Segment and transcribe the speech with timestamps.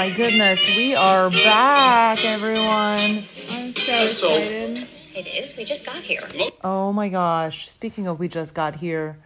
[0.00, 3.22] my goodness, we are back, everyone.
[3.50, 4.88] I'm so excited.
[5.14, 5.54] It is.
[5.58, 6.26] We just got here.
[6.64, 7.70] Oh my gosh.
[7.70, 9.18] Speaking of, we just got here.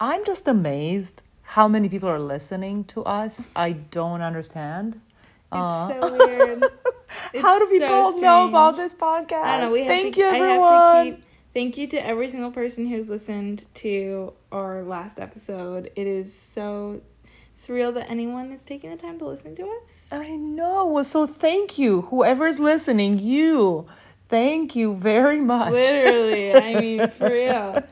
[0.00, 3.50] I'm just amazed how many people are listening to us.
[3.54, 5.02] I don't understand.
[5.52, 5.88] Aw.
[5.90, 6.62] It's so uh, weird.
[7.42, 9.44] how do It's people so know about this podcast?
[9.44, 9.72] I don't know.
[9.74, 10.68] We have Thank to, you, I everyone.
[10.70, 11.24] have to keep.
[11.52, 15.90] Thank you to every single person who's listened to our last episode.
[15.94, 17.02] It is so
[17.62, 20.08] surreal that anyone is taking the time to listen to us.
[20.10, 20.86] I know.
[20.86, 23.18] Well, so thank you, whoever's listening.
[23.18, 23.86] You,
[24.28, 25.72] thank you very much.
[25.72, 27.82] Literally, I mean, for real.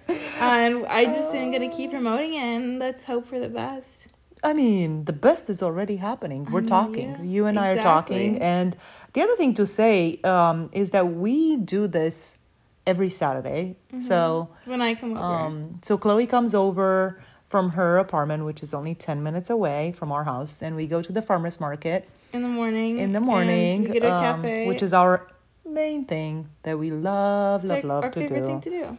[0.40, 4.08] And I just am gonna keep promoting it, and let's hope for the best.
[4.42, 6.46] I mean, the best is already happening.
[6.50, 7.10] We're mean, talking.
[7.10, 8.38] yeah, you and I are talking.
[8.40, 8.74] And
[9.12, 12.38] the other thing to say um, is that we do this
[12.86, 13.76] every Saturday.
[14.00, 18.72] So, When I come over, um, so Chloe comes over from her apartment, which is
[18.72, 22.42] only ten minutes away from our house, and we go to the farmers market in
[22.42, 25.26] the morning, in the morning, we get a um, cafe, which is our
[25.66, 28.46] main thing that we love, it's love, like love our to favorite do.
[28.46, 28.98] thing to do.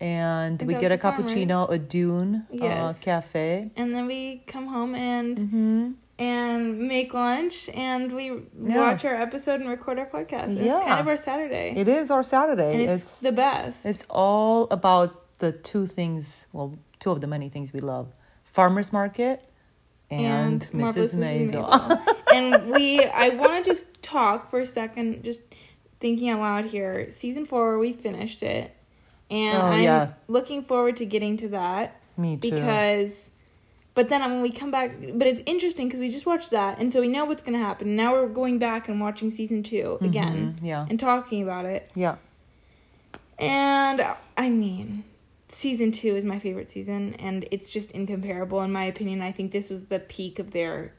[0.00, 3.70] and And we get a cappuccino, a Dune uh, cafe.
[3.76, 8.26] And then we come home and hmm and make lunch and we
[8.62, 8.78] Yeah.
[8.92, 10.50] watch our episode and record our podcast.
[10.52, 10.82] It's Yeah.
[10.84, 11.74] kind of our Saturday.
[11.76, 12.84] It is our Saturday.
[12.84, 13.84] it's, it's the best.
[13.86, 18.06] It's all about the two things, well, two of the many things we love
[18.44, 19.44] farmers market
[20.10, 21.50] and, Marvelous Mrs.
[21.50, 21.68] Maisel.
[21.68, 22.16] Maisel.
[22.34, 25.40] and we I want to just talk for a second, just
[26.00, 27.10] thinking out loud here.
[27.10, 28.74] Season four, we finished it.
[29.30, 30.08] And Oh, I'm yeah.
[30.28, 32.50] looking forward to getting to that Me too.
[32.50, 33.30] because
[33.94, 36.92] but then when we come back but it's interesting because we just watched that and
[36.92, 39.98] so we know what's going to happen now we're going back and watching season 2
[40.02, 40.86] again Mhm, yeah.
[40.90, 42.16] and talking about it Yeah.
[43.38, 44.04] and
[44.36, 45.04] i mean
[45.52, 49.52] season two is my favorite season and it's just incomparable in my opinion i think
[49.52, 50.92] this was the peak of their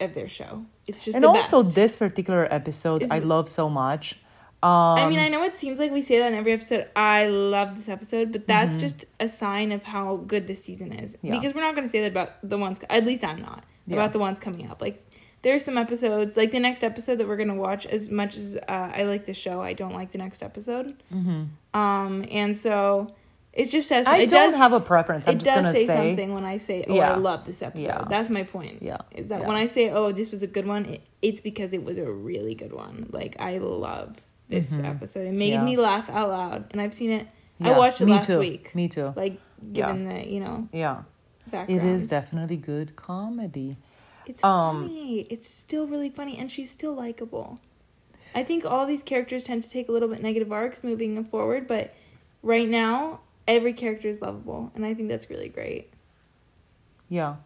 [0.00, 1.76] of their show it's just And also, best.
[1.76, 4.18] this particular episode Is- I love so much.
[4.64, 6.88] Um, I mean, I know it seems like we say that in every episode.
[6.96, 11.14] I love this episode, but that's just a sign of how good this season is.
[11.16, 11.26] Mm-hmm.
[11.28, 11.32] Yeah.
[11.38, 12.80] Because we're not going to say that about the ones.
[12.90, 13.96] At least I'm not Yeah.
[13.96, 14.80] about the ones coming up.
[14.82, 15.00] Like
[15.42, 17.86] there's some episodes, like the next episode that we're going to watch.
[17.86, 21.00] As much as uh, I like the show, I don't like the next episode.
[21.12, 21.48] mhm.
[21.74, 23.08] Um, and so
[23.52, 25.28] it just says I it don't does, have a preference.
[25.28, 27.12] I'm it just does say, say, something when I say, "Oh, Yeah.
[27.12, 28.04] I love this episode." Yeah.
[28.08, 28.82] That's my point.
[28.82, 28.98] Yeah.
[29.12, 29.46] is that Yeah.
[29.48, 32.10] when I say, "Oh, this was a good one," it, it's because it was a
[32.10, 33.08] really good one.
[33.10, 34.16] Like I love
[34.48, 34.84] this Mhm.
[34.88, 35.26] episode.
[35.26, 35.64] It made Yeah.
[35.64, 37.26] me laugh out loud, and I've seen it.
[37.60, 38.38] I watched it me last too.
[38.38, 38.74] week.
[38.74, 39.12] Me too.
[39.14, 39.38] Like
[39.72, 41.02] given the you know yeah,
[41.50, 41.70] background.
[41.82, 43.76] it is definitely good comedy.
[44.26, 45.20] It's um, funny.
[45.30, 47.60] It's still really funny, and she's still likable.
[48.34, 51.66] I think all these characters tend to take a little bit negative arcs moving forward,
[51.66, 51.92] but
[52.42, 55.90] right now every character is lovable, and I think that's really great.
[57.08, 57.36] Yeah.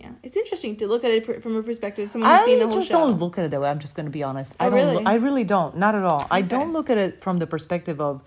[0.00, 2.58] Yeah, it's interesting to look at it from a perspective of someone who's seen I
[2.58, 2.98] the whole just show.
[3.06, 3.68] don't look at it that way.
[3.70, 4.52] I'm just going to be honest.
[4.58, 4.78] Oh, I Oh, don't.
[4.78, 4.94] really?
[4.96, 5.76] lo- I really don't.
[5.76, 6.26] Not at all.
[6.32, 8.20] I don't look at it from the perspective of.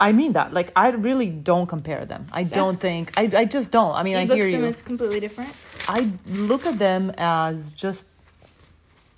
[0.00, 0.54] I mean that.
[0.54, 2.28] Like I really don't compare them.
[2.32, 3.12] I don't think.
[3.18, 3.28] I.
[3.36, 3.94] I just don't.
[3.94, 4.68] I mean, you I look hear at them you.
[4.68, 5.52] as completely different.
[5.86, 8.06] I look at them as just.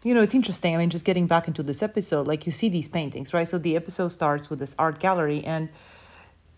[0.03, 0.75] You know, it's interesting.
[0.75, 3.47] I mean, just getting back into this episode, like you see these paintings, right?
[3.47, 5.69] So the episode starts with this art gallery, and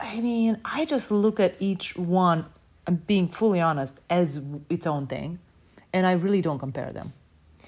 [0.02, 2.46] I mean, I just look at each one.
[2.86, 5.38] I'm being fully honest as its own thing,
[5.92, 7.12] and I really don't compare them.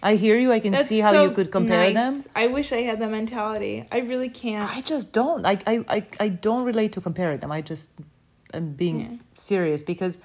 [0.03, 0.53] I hear you.
[0.53, 1.95] I can That's see how so you could compare nice.
[1.95, 2.31] them.
[2.35, 3.87] I wish I had that mentality.
[3.91, 4.71] I really can't.
[4.77, 5.47] I just don't.
[5.47, 7.51] I, I, I, I don't relate to compare them.
[7.51, 7.91] I just
[8.53, 9.11] am being Yeah.
[9.35, 10.19] serious because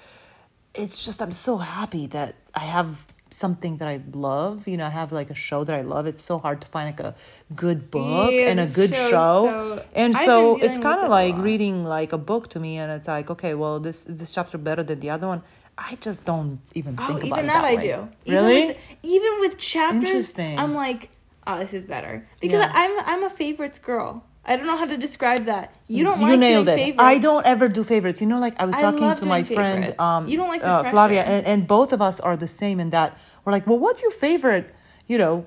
[0.74, 4.66] it's just I'm so happy that I have something that I love.
[4.68, 6.06] You know, I have like a show that I love.
[6.06, 7.14] It's so hard to find like a
[7.54, 9.10] good book Yeah, and a good show.
[9.50, 13.08] so- and so it's kind of like reading like a book to me, and it's
[13.08, 15.42] like, okay, well, this this chapter better than the other one.
[15.78, 17.82] I just don't even Oh, think about even it that, that I way.
[17.82, 18.08] do.
[18.26, 18.66] Even Really?
[18.66, 20.34] With, even with chapters.
[20.38, 21.08] I'm like,
[21.46, 22.72] oh, this is better because Yeah.
[22.74, 24.24] I'm I'm a favorites girl.
[24.44, 25.74] I don't know how to describe that.
[25.86, 26.82] You don't you like nailed doing it.
[26.82, 27.04] favorites.
[27.04, 28.20] I don't ever do favorites.
[28.20, 30.66] You know, like I was I talking to my friend, um, You don't like the
[30.68, 33.78] uh, Flavia, and, and both of us are the same in that we're like, well,
[33.78, 34.74] what's your favorite,
[35.06, 35.44] you know,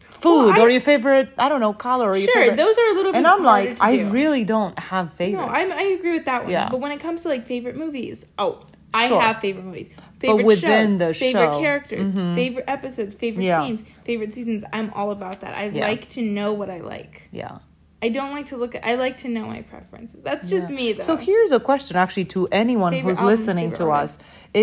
[0.00, 2.90] food Well, I- or your favorite, I don't know, color or your Sure, those are
[2.92, 4.10] a little bit and I'm like, I do.
[4.10, 5.46] really don't have favorites.
[5.46, 6.52] No, I'm, I agree with that one.
[6.52, 6.68] Yeah.
[6.70, 8.60] But when it comes to like favorite movies, oh,
[8.92, 9.20] I Sure.
[9.20, 9.90] have favorite movies,
[10.20, 11.60] favorite within shows, the favorite show.
[11.60, 12.34] characters, Mhm.
[12.34, 13.62] favorite episodes, favorite Yeah.
[13.64, 14.64] scenes, favorite seasons.
[14.72, 15.54] I'm all about that.
[15.56, 15.88] I Yeah.
[15.88, 17.28] like to know what I like.
[17.32, 17.58] yeah.
[18.04, 18.82] I don't like to look at.
[18.90, 20.20] I like to know my preferences.
[20.28, 20.76] That's just Yeah.
[20.78, 21.02] me, though.
[21.10, 24.10] So here's a question, actually, to anyone Favorite who's albums, listening to us.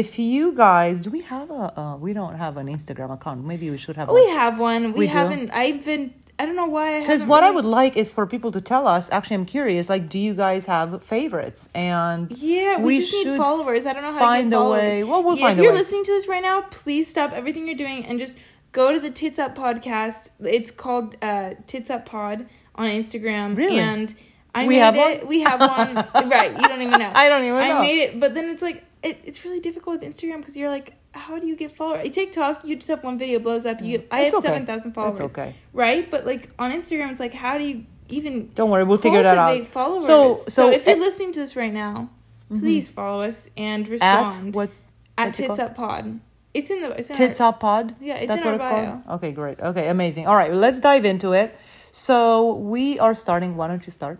[0.01, 1.63] If you guys, do we have a?
[1.79, 3.37] Uh, we don't have an Instagram account.
[3.51, 4.07] Maybe we should have.
[4.09, 4.81] A We have one.
[4.93, 5.49] We, We haven't.
[5.63, 6.03] I've been.
[6.39, 7.01] I don't know why.
[7.01, 9.03] Because what I would like is for people to tell us.
[9.11, 9.83] Actually, I'm curious.
[9.95, 11.69] Like, do you guys have favorites?
[11.75, 13.85] And Yeah, we, we just need should followers.
[13.85, 14.93] I don't know how find to a get followers.
[14.95, 15.77] way- well, we'll yeah, find if you're way.
[15.81, 18.35] listening to this right now, please stop everything you're doing and just
[18.71, 20.29] go to the Tits Up podcast.
[20.57, 22.47] It's called uh, Tits Up Pod
[22.81, 23.55] on Instagram.
[23.57, 23.79] Really?
[23.79, 24.13] And
[24.53, 25.19] I We made have it.
[25.19, 25.27] one?
[25.27, 26.29] We have one.
[26.29, 26.51] right.
[26.59, 27.11] You don't even know.
[27.15, 27.77] I don't even know.
[27.77, 30.69] I made it, but then it's like it, it's really difficult with Instagram because you're
[30.69, 32.09] like, how do you get followers?
[32.11, 33.81] TikTok, you just have one video blows up.
[33.81, 34.25] You, I Mm.
[34.25, 34.47] It's have okay.
[34.49, 35.19] seven thousand followers.
[35.19, 35.55] It's okay.
[35.73, 39.23] Right, but like on Instagram, it's like, how do you even Don't worry, we'll figure
[39.23, 39.67] that out.
[39.67, 40.05] followers?
[40.05, 42.09] So- So, so if you're listening to this right now,
[42.49, 44.81] please follow us and At respond what's
[45.17, 45.59] at what's it Tits?
[45.59, 46.19] Up Pod.
[46.53, 47.95] It's in the it's in Tits our, Up Pod?
[48.01, 49.01] Yeah, it's That's in what our it's bio.
[49.03, 49.15] called?
[49.23, 49.59] Okay, great.
[49.61, 50.27] Okay, amazing.
[50.27, 51.55] All right, let's dive into it.
[51.91, 53.55] So we are starting.
[53.55, 54.19] Why don't you start?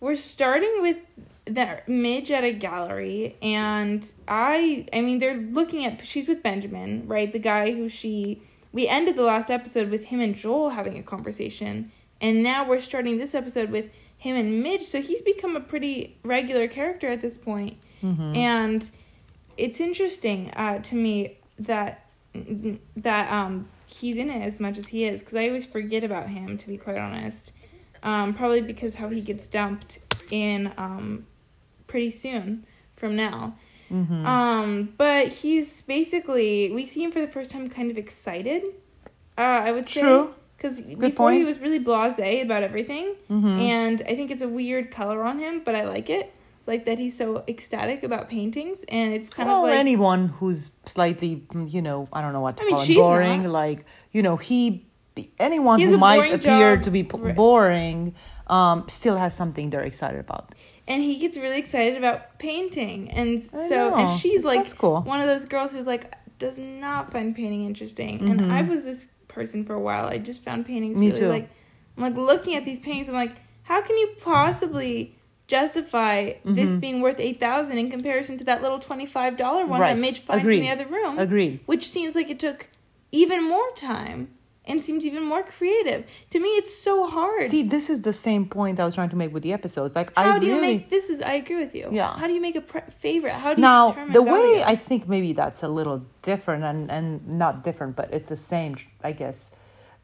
[0.00, 0.96] We're starting with
[1.46, 7.06] that midge at a gallery, and I I mean they're looking at she's with Benjamin,
[7.06, 7.32] right?
[7.32, 11.02] The guy who she we ended the last episode with him and Joel having a
[11.02, 11.90] conversation,
[12.20, 14.82] and now we're starting this episode with him and Midge.
[14.82, 17.76] So he's become a pretty regular character at this point.
[18.02, 18.34] Mm-hmm.
[18.34, 18.90] and
[19.56, 22.06] it's interesting uh, to me that
[22.96, 26.28] that um he's in it as much as he is because I always forget about
[26.28, 27.52] him to be quite honest.
[28.02, 29.98] Um, probably because how he gets dumped
[30.30, 31.26] in um
[31.86, 32.66] pretty soon
[32.96, 33.56] from now.
[33.90, 34.26] Mm-hmm.
[34.26, 38.64] Um, but he's basically we see him for the first time kind of excited.
[39.36, 40.34] Uh, I would say True.
[40.56, 41.38] because before point.
[41.40, 43.60] he was really blasé about everything, Mhm.
[43.60, 46.32] and I think it's a weird color on him, but I like it.
[46.66, 50.70] Like that he's so ecstatic about paintings, and it's kind well, of like anyone who's
[50.86, 53.42] slightly, you know, I don't know what to I mean, call it, boring.
[53.44, 53.50] not.
[53.52, 54.86] Like, you know, he,
[55.40, 56.84] anyone who might appear job.
[56.84, 58.14] to be p- boring,
[58.46, 60.54] um, still has something they're excited about.
[60.86, 63.96] and he gets really excited about painting, and I so know.
[63.96, 65.00] and she's like cool.
[65.02, 68.30] one of those girls who's like does not find painting interesting, Mhm.
[68.30, 70.06] and I was this person for a while.
[70.06, 71.28] I just found paintings Me really too.
[71.28, 71.48] like
[71.96, 73.08] I'm like looking at these paintings.
[73.08, 75.16] I'm like, how can you possibly
[75.46, 76.80] justify this Mhm.
[76.80, 79.94] being worth eight thousand in comparison to that little twenty five dollar one Right.
[79.94, 80.58] that Midge finds Agreed.
[80.60, 81.18] in the other room?
[81.18, 81.60] Agreed.
[81.66, 82.68] which seems like it took
[83.10, 84.28] even more time
[84.64, 86.06] and seems even more creative.
[86.30, 87.50] To me, it's so hard.
[87.50, 89.96] See, this is the same point I was trying to make with the episodes.
[89.96, 90.54] Like, how I do really.
[90.54, 91.10] you make this?
[91.10, 91.88] Is I agree with you.
[91.90, 92.16] Yeah.
[92.16, 93.32] How do you make a pre- favorite?
[93.32, 94.32] How do you now the value?
[94.32, 98.36] way i think maybe that's a little different and and not different but it's the
[98.36, 99.50] same i guess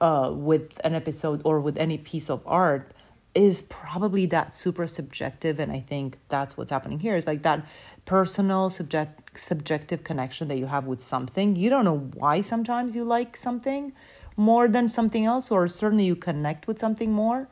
[0.00, 2.92] uh with an episode or with any piece of art
[3.34, 7.64] is probably that super subjective and i think that's what's happening here is like that
[8.08, 11.56] personal subject subjective connection that you have with something.
[11.56, 13.92] You don't know why sometimes you like something
[14.36, 17.48] more than something else or certainly you connect with something more.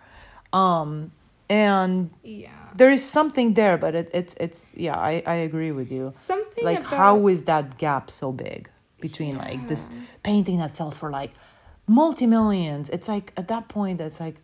[0.53, 1.13] Um
[1.49, 2.51] and yeah.
[2.75, 6.13] there is something there but it, it's it's yeah i i agree with you.
[6.15, 8.71] Something like about, how is that gap so big
[9.01, 9.91] between like this
[10.23, 11.33] painting that sells for like
[11.87, 12.89] multi-millions?
[12.89, 14.37] It's like at that point that's like,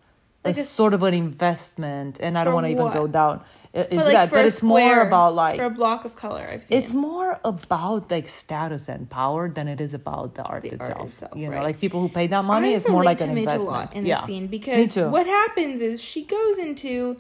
[0.44, 3.42] Like a, sort of an investment and i don't want to even go down
[3.74, 6.46] uh, into like that but it's more about like for a block of color.
[6.52, 6.78] I've seen.
[6.78, 10.80] it's more about like status and power than it is about the art The art
[10.80, 11.08] itself.
[11.10, 13.62] itself, you know like people who pay that money I it's more like an investment
[13.62, 17.16] a lot in yeah this scene because what happens is she goes into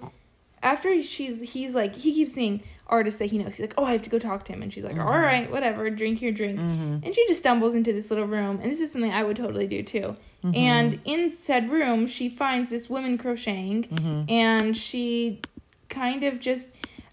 [0.62, 3.54] after she's he's like he keeps seeing artists that he knows.
[3.56, 5.08] He's like, oh, I have to go talk to him, and she's like, Mm-hmm.
[5.08, 6.58] "All right, whatever, drink your drink.
[6.60, 9.66] And she just stumbles into this little room, and this is something I would totally
[9.66, 10.16] do too.
[10.44, 10.54] Mm-hmm.
[10.56, 14.30] And in said room, she finds this woman crocheting, Mm-hmm.
[14.30, 15.40] and she
[15.88, 16.68] kind of just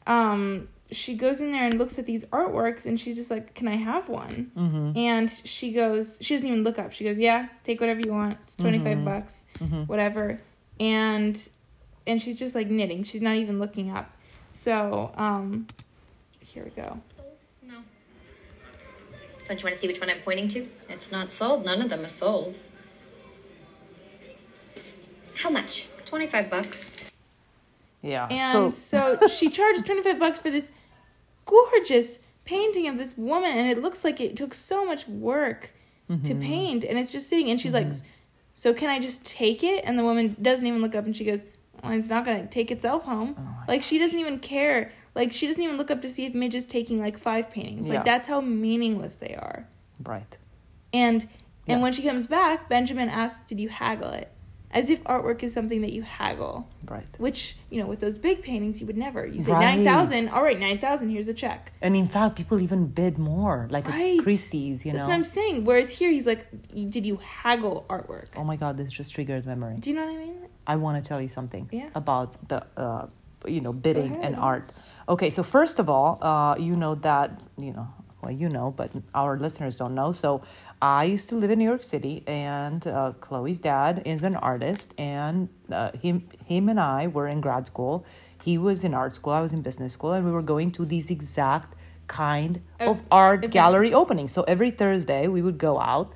[0.07, 3.67] um she goes in there and looks at these artworks and she's just like can
[3.67, 4.97] i have one mm-hmm.
[4.97, 8.37] and she goes she doesn't even look up she goes yeah take whatever you want
[8.43, 9.05] it's 25 Mhm.
[9.05, 9.45] bucks
[9.87, 10.39] whatever
[10.79, 11.49] and
[12.07, 14.09] and she's just like knitting she's not even looking up
[14.63, 15.65] so um
[16.41, 17.37] here we go Sold?
[17.63, 17.77] No.
[19.47, 20.67] Don't you want to see which one I'm pointing to?
[20.89, 21.63] It's not sold.
[21.65, 22.57] None of them are sold.
[25.35, 25.87] How much?
[26.05, 26.91] 25 bucks.
[28.01, 30.71] yeah and so so, she charges 25 bucks for this
[31.45, 35.71] gorgeous painting of this woman and it looks like it took so much work
[36.09, 36.41] to Mm-hmm.
[36.41, 37.87] paint and it's just sitting and she's like
[38.55, 41.23] so can i just take it and the woman doesn't even look up and she
[41.23, 41.45] goes
[41.83, 43.35] well, it's not gonna take itself home.
[43.37, 44.91] Oh like she doesn't even care.
[45.15, 47.87] Like she doesn't even look up to see if midge is taking like five paintings.
[47.87, 47.95] Yeah.
[47.95, 49.67] like that's how meaningless they are.
[50.03, 50.37] Right.
[50.93, 51.23] And
[51.67, 51.83] and Yeah.
[51.83, 54.31] when she comes back benjamin asks did you haggle it
[54.71, 58.41] as if artwork is something that you haggle right which you know with those big
[58.43, 59.77] paintings you would never you say Right.
[59.77, 63.87] 9000 all right 9000 here's a check And in fact, people even bid more, like
[63.87, 64.19] Right.
[64.19, 65.09] at Christie's, you that's know.
[65.09, 66.45] what i'm saying whereas here he's like
[66.95, 69.77] did you haggle artwork Oh my God, this just triggered memory.
[69.79, 70.35] do you know what i mean
[70.67, 71.89] I want to tell you something Yeah.
[71.95, 73.07] about the, uh,
[73.47, 74.71] you know, bidding and art.
[75.07, 77.87] Okay, so first of all, uh, you know that, you know,
[78.21, 80.11] well, you know, but our listeners don't know.
[80.11, 80.41] So
[80.81, 84.93] I used to live in New York City, and uh, Chloe's dad is an artist,
[84.97, 88.05] and uh, him, him and I were in grad school.
[88.43, 90.85] He was in art school, I was in business school, and we were going to
[90.85, 91.75] these exact
[92.07, 93.53] kind of Of art events.
[93.53, 94.31] gallery openings.
[94.31, 96.13] So every Thursday, we would go out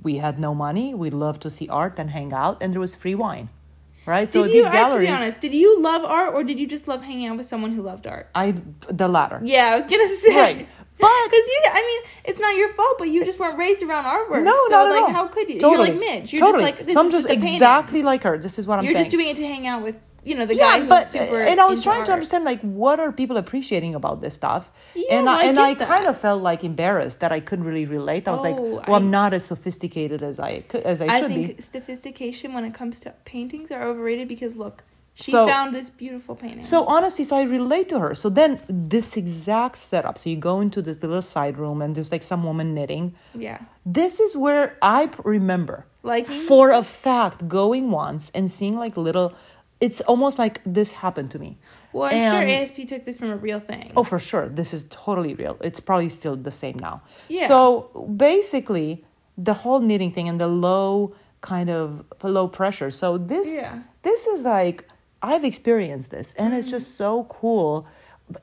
[0.00, 0.94] we had no money.
[0.94, 3.48] We loved to see art and hang out, and there was free wine,
[4.06, 4.28] right?
[4.28, 6.56] So did these you, I to galleries, be honest, did you love art or did
[6.60, 8.28] you just love hanging out with someone who loved art?
[8.32, 8.54] I
[8.88, 10.36] the latter, Yeah, I was gonna say.
[10.36, 10.68] Right.
[11.00, 14.04] But- because you, I mean, it's not your fault, but you just weren't raised around
[14.04, 14.42] artwork.
[14.42, 15.10] No, so, not at like, all.
[15.12, 15.58] how could you?
[15.60, 15.90] Totally.
[15.90, 16.32] You're like Midge.
[16.32, 16.64] You're totally.
[16.64, 18.38] just like this so I'm is just exactly like her.
[18.38, 18.88] This is what I'm saying.
[18.88, 19.10] You're saying.
[19.10, 21.40] just doing it to hang out with, you know, the yeah, guy who's but super.
[21.42, 25.16] and I was trying to understand like what are people appreciating about this stuff, Yeah,
[25.18, 25.88] and no, I, I and I that.
[25.88, 28.26] kind of felt like embarrassed that I couldn't really relate.
[28.28, 31.06] I was like, Oh, well, I- I'm not as sophisticated as I could, as I,
[31.06, 31.62] I should think be.
[31.62, 34.82] sophistication when it comes to paintings are overrated because look,
[35.20, 36.62] she So- found this beautiful painting.
[36.62, 38.14] So honestly, so I relate to her.
[38.14, 40.16] So then this exact setup.
[40.18, 43.14] So you go into this little side room and there's like some woman knitting.
[43.34, 48.96] yeah, This is where I remember like for a fact going once and seeing like
[48.96, 49.32] little.
[49.80, 51.58] It's almost like this happened to me.
[51.92, 53.92] well, I'm sure ASP took this from a real thing.
[53.96, 54.46] Oh, for sure.
[54.60, 55.56] This is totally real.
[55.68, 57.02] It's probably still the same now.
[57.28, 57.48] Yeah.
[57.48, 57.62] So
[58.16, 59.04] basically,
[59.36, 62.90] the whole knitting thing and the low kind of low pressure.
[62.90, 63.78] So this Yeah.
[64.02, 64.84] this is like
[65.22, 67.86] I've experienced this, and it's just so cool,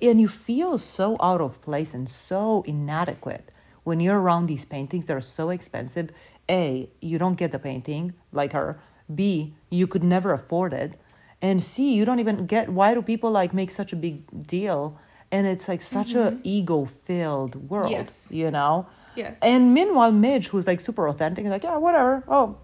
[0.01, 3.51] and you feel so out of place and so inadequate
[3.84, 6.10] when you're around these paintings that are so expensive.
[6.50, 8.79] A, you don't get the painting like her.
[9.13, 11.00] B, you could never afford it.
[11.41, 14.98] And C, you don't even get why do people like make such a big deal?
[15.32, 16.39] And it's like such a mm-hmm.
[16.44, 18.27] ego filled world, Yes.
[18.32, 18.88] you know?
[19.15, 19.39] Yes.
[19.41, 22.24] And meanwhile, Midge, who's like super authentic, is like, yeah, whatever.
[22.27, 22.58] Oh,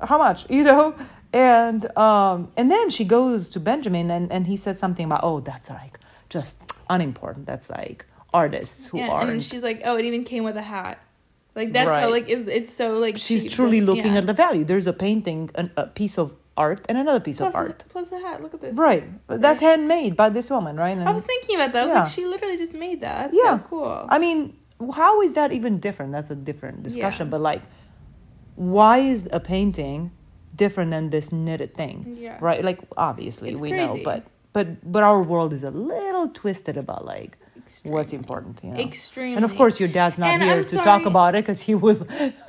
[0.00, 0.48] how much?
[0.50, 0.94] You know?
[1.32, 5.40] And um, and then she goes to Benjamin, and and he says something about, oh,
[5.40, 6.58] that's like just
[6.88, 7.46] unimportant.
[7.46, 9.30] That's like artists who yeah, aren't.
[9.30, 10.98] and she's like, oh, it even came with a hat.
[11.54, 14.18] Like that's how like it's it's so like She's cheap, truly looking yeah.
[14.18, 14.64] at the value.
[14.64, 17.84] There's a painting, an, a piece of art, and another piece plus of art.
[17.88, 18.42] Plus a hat.
[18.42, 18.76] Look at this.
[18.76, 20.96] Right, that's handmade by this woman, right?
[20.96, 21.80] And I was thinking about that.
[21.80, 22.02] I was Yeah.
[22.02, 23.30] like, she literally just made that.
[23.30, 24.06] That's yeah, so cool.
[24.08, 24.56] I mean,
[24.94, 26.12] how is that even different?
[26.12, 27.30] That's a different discussion.
[27.30, 27.62] But like,
[28.54, 30.12] why is a painting
[30.54, 32.16] different than this knitted thing?
[32.20, 32.38] Yeah.
[32.40, 32.64] Right.
[32.64, 37.04] Like, obviously It's we know, but but but our world is a little twisted about
[37.04, 37.36] like
[37.84, 38.16] what's Extremely.
[38.16, 38.60] important.
[38.64, 38.80] You know?
[38.80, 39.36] Extremely.
[39.36, 41.74] And of course, your dad's not And here I'm to talk about it because he
[41.74, 41.98] would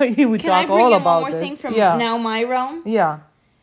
[0.00, 1.48] he would Can I talk bring all in about one more this.
[1.48, 1.96] thing from yeah.
[1.96, 2.82] now my realm?
[2.86, 3.20] Yeah.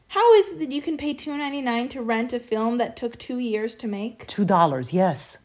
[0.08, 2.96] How is it that you can pay two ninety nine to rent a film that
[2.96, 4.26] took two years to make?
[4.28, 4.94] Two dollars.
[4.94, 5.38] Yes.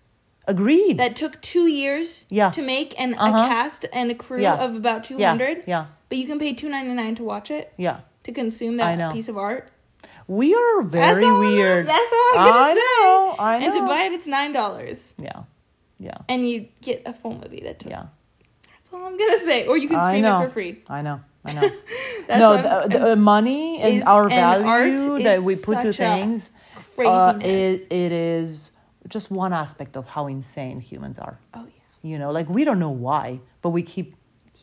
[0.46, 0.98] Agreed.
[0.98, 2.50] That took two years Yeah.
[2.50, 3.44] to make and Uh-huh.
[3.44, 4.54] a cast and a crew Yeah.
[4.64, 5.18] of about 200
[5.58, 5.62] yeah.
[5.66, 5.86] Yeah.
[6.08, 8.00] But you can pay two ninety nine to watch it Yeah.
[8.24, 9.68] To consume that piece of art.
[10.26, 11.86] We are That's very I'm weird.
[11.86, 12.74] that's all I'm gonna I say.
[12.74, 13.36] know.
[13.38, 13.64] I know.
[13.66, 15.42] And to buy it, it's nine dollars, Yeah.
[15.98, 16.16] Yeah.
[16.28, 17.90] and you get a full movie that took.
[17.90, 18.06] Yeah.
[18.66, 19.66] That's all I'm gonna say.
[19.66, 20.82] Or you can stream it for free.
[20.88, 21.20] I know.
[21.44, 21.70] I know.
[22.26, 22.56] That's no,
[22.88, 26.52] the, the money and our value that we put to things
[26.96, 27.06] craziness.
[27.06, 28.72] uh, is it is
[29.08, 31.38] just one aspect of how insane humans are.
[31.52, 31.70] oh yeah.
[32.10, 34.14] You know, like we don't know why, but we keep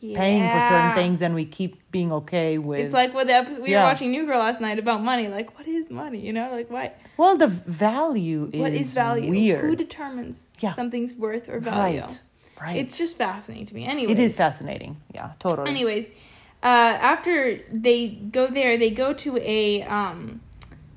[0.02, 0.18] yeah.
[0.18, 2.80] paying for certain things and we keep being okay with.
[2.80, 3.82] It's like what the episode we Yeah.
[3.84, 5.28] were watching New Girl last night about money.
[5.28, 6.20] Like, what is money?
[6.20, 6.98] You know, like what?
[7.16, 9.30] well, the value is what is value?
[9.30, 9.60] weird.
[9.64, 10.74] Who determines Yeah.
[10.74, 12.00] something's worth or value?
[12.02, 12.20] right.
[12.60, 12.76] Right.
[12.76, 13.86] It's just fascinating to me.
[13.86, 15.00] Anyways, it is fascinating.
[15.12, 15.68] Yeah, totally.
[15.68, 16.10] Anyways,
[16.62, 20.40] uh, after they go there, they go to a um,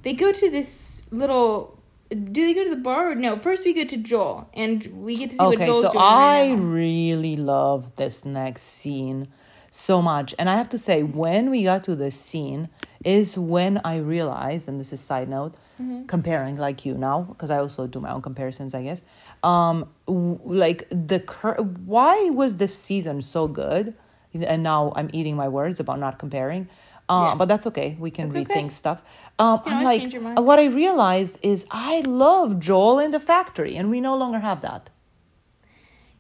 [0.04, 1.75] they go to this little.
[2.16, 3.12] Do they go to the bar?
[3.12, 5.82] Or no, first we go to Joel, and we get to see what okay, Joel's
[5.84, 6.04] so doing.
[6.04, 6.64] I right now.
[6.64, 9.28] really love this next scene
[9.70, 10.34] so much.
[10.40, 12.70] And I have to say, when we got to this scene,
[13.04, 16.06] is when I realized, and this is side note, Mm-hmm.
[16.06, 19.04] comparing like you now, because I also do my own comparisons, I guess.
[19.44, 23.94] Um, w- like the cur- why was this season so good?
[24.34, 26.70] And now I'm eating my words about not comparing.
[27.08, 27.36] Uh, Yeah.
[27.36, 27.96] But that's okay.
[28.00, 28.70] We can That's rethink okay.
[28.70, 29.02] stuff.
[29.38, 30.12] Um, I'm like,
[30.50, 34.62] what I realized is I love Joel in the factory, and we no longer have
[34.62, 34.90] that.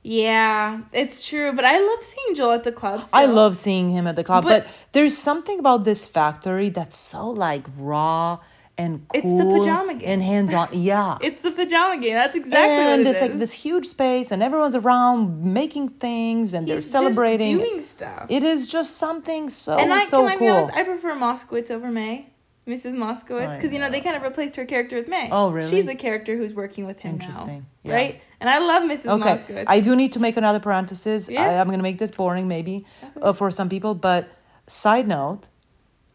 [0.03, 3.03] Yeah, it's true, but I love seeing Joel at the club.
[3.11, 6.95] I love seeing him at the club, but, But- there's something about this factory that's
[6.95, 8.37] so like raw
[8.77, 10.09] and cool It's the pajama game.
[10.09, 10.67] and hands on.
[10.71, 11.17] Yeah.
[11.21, 12.13] It's the pajama game.
[12.13, 16.53] That's exactly and what it it's like this huge space and everyone's around making things
[16.53, 17.57] and they're He's just celebrating.
[17.57, 18.25] doing stuff.
[18.29, 20.49] It is just something so and I so can I be cool.
[20.55, 22.29] honest, I prefer Moskowitz over May.
[22.67, 22.95] Mrs.
[22.95, 25.29] Moskowitz, because you know they kind of replaced her character with May.
[25.31, 25.69] Oh, really?
[25.69, 27.65] She's the character who's working with him now, Interesting.
[27.83, 27.93] Yeah.
[27.93, 28.21] right?
[28.39, 29.05] And I love Mrs.
[29.05, 29.65] Okay, Moskowitz.
[29.67, 31.29] I do need to make another parenthesis.
[31.29, 31.43] Yeah.
[31.43, 32.83] I, I'm going to make this boring, maybe,
[33.21, 33.93] uh, for some people.
[33.93, 34.27] But
[34.65, 35.47] side note,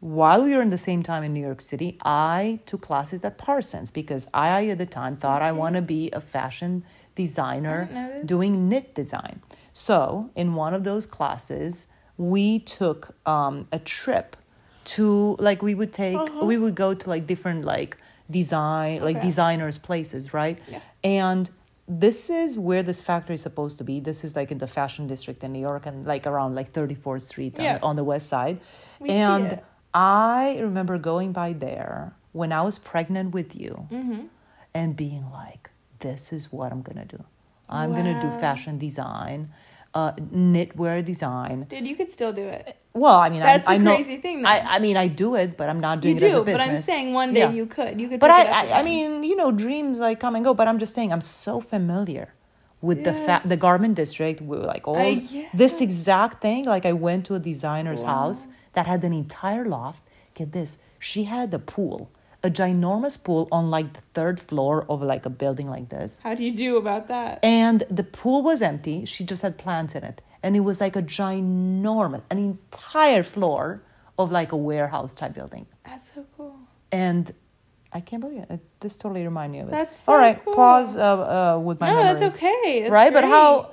[0.00, 3.36] while we were in the same time in New York City, I took classes at
[3.38, 7.94] Parsons because I, at the time, thought I want to be a fashion designer didn't
[7.94, 8.26] know this.
[8.26, 9.42] doing knit design.
[9.74, 14.36] So, in one of those classes, we took um, a trip
[14.82, 17.98] to like we would take we would go to like different like
[18.30, 19.26] design like Uh-huh.
[19.26, 20.80] Designers places right Yeah.
[21.04, 21.50] and
[21.86, 23.98] this is where this factory is supposed to be.
[24.00, 27.22] This is like in the fashion district in New York and like around like 34th
[27.22, 27.78] Street on- Yeah.
[27.82, 28.60] on, the west side.
[29.00, 29.64] We see and it.
[29.94, 34.22] I remember going by there when I was pregnant with you Mm-hmm.
[34.74, 37.24] and being like, this is what I'm going to do.
[37.68, 39.50] I'm going to do fashion design,
[39.94, 41.66] uh, knitwear design.
[41.68, 42.76] Dude, you could still do it.
[42.94, 44.48] Well, I mean, That's I, I the know, crazy thing, though.
[44.48, 46.44] I, I mean, I do it, but I'm not doing You it as a do,
[46.44, 46.62] business.
[46.62, 47.50] but I'm saying one day Yeah.
[47.50, 48.00] you could.
[48.00, 48.18] You could.
[48.18, 50.52] But I, I, I mean, you know, dreams like come and go.
[50.54, 52.34] But I'm just saying, I'm so familiar
[52.80, 56.64] with the fa- the garment district, with like all I- this exact thing.
[56.64, 58.08] Like I went to a designer's Wow.
[58.32, 60.02] house that had an entire loft.
[60.34, 62.10] Get this, she had a pool,
[62.42, 66.34] a ginormous pool on like the third floor of like a building like this, How
[66.34, 67.40] do you do about that?
[67.44, 69.04] and the pool was empty.
[69.04, 73.82] She just had plants in it, and it was like a ginormous, an entire floor
[74.18, 76.56] of like a warehouse type building That's so cool.
[76.92, 77.32] and
[77.92, 78.60] I can't believe it.
[78.78, 79.72] This totally reminded me of it.
[79.72, 80.44] That's all so right.
[80.44, 80.54] cool.
[80.54, 82.20] Pause uh, uh, with my no, memories.
[82.20, 82.82] that's okay.
[82.82, 83.72] That's right, but how?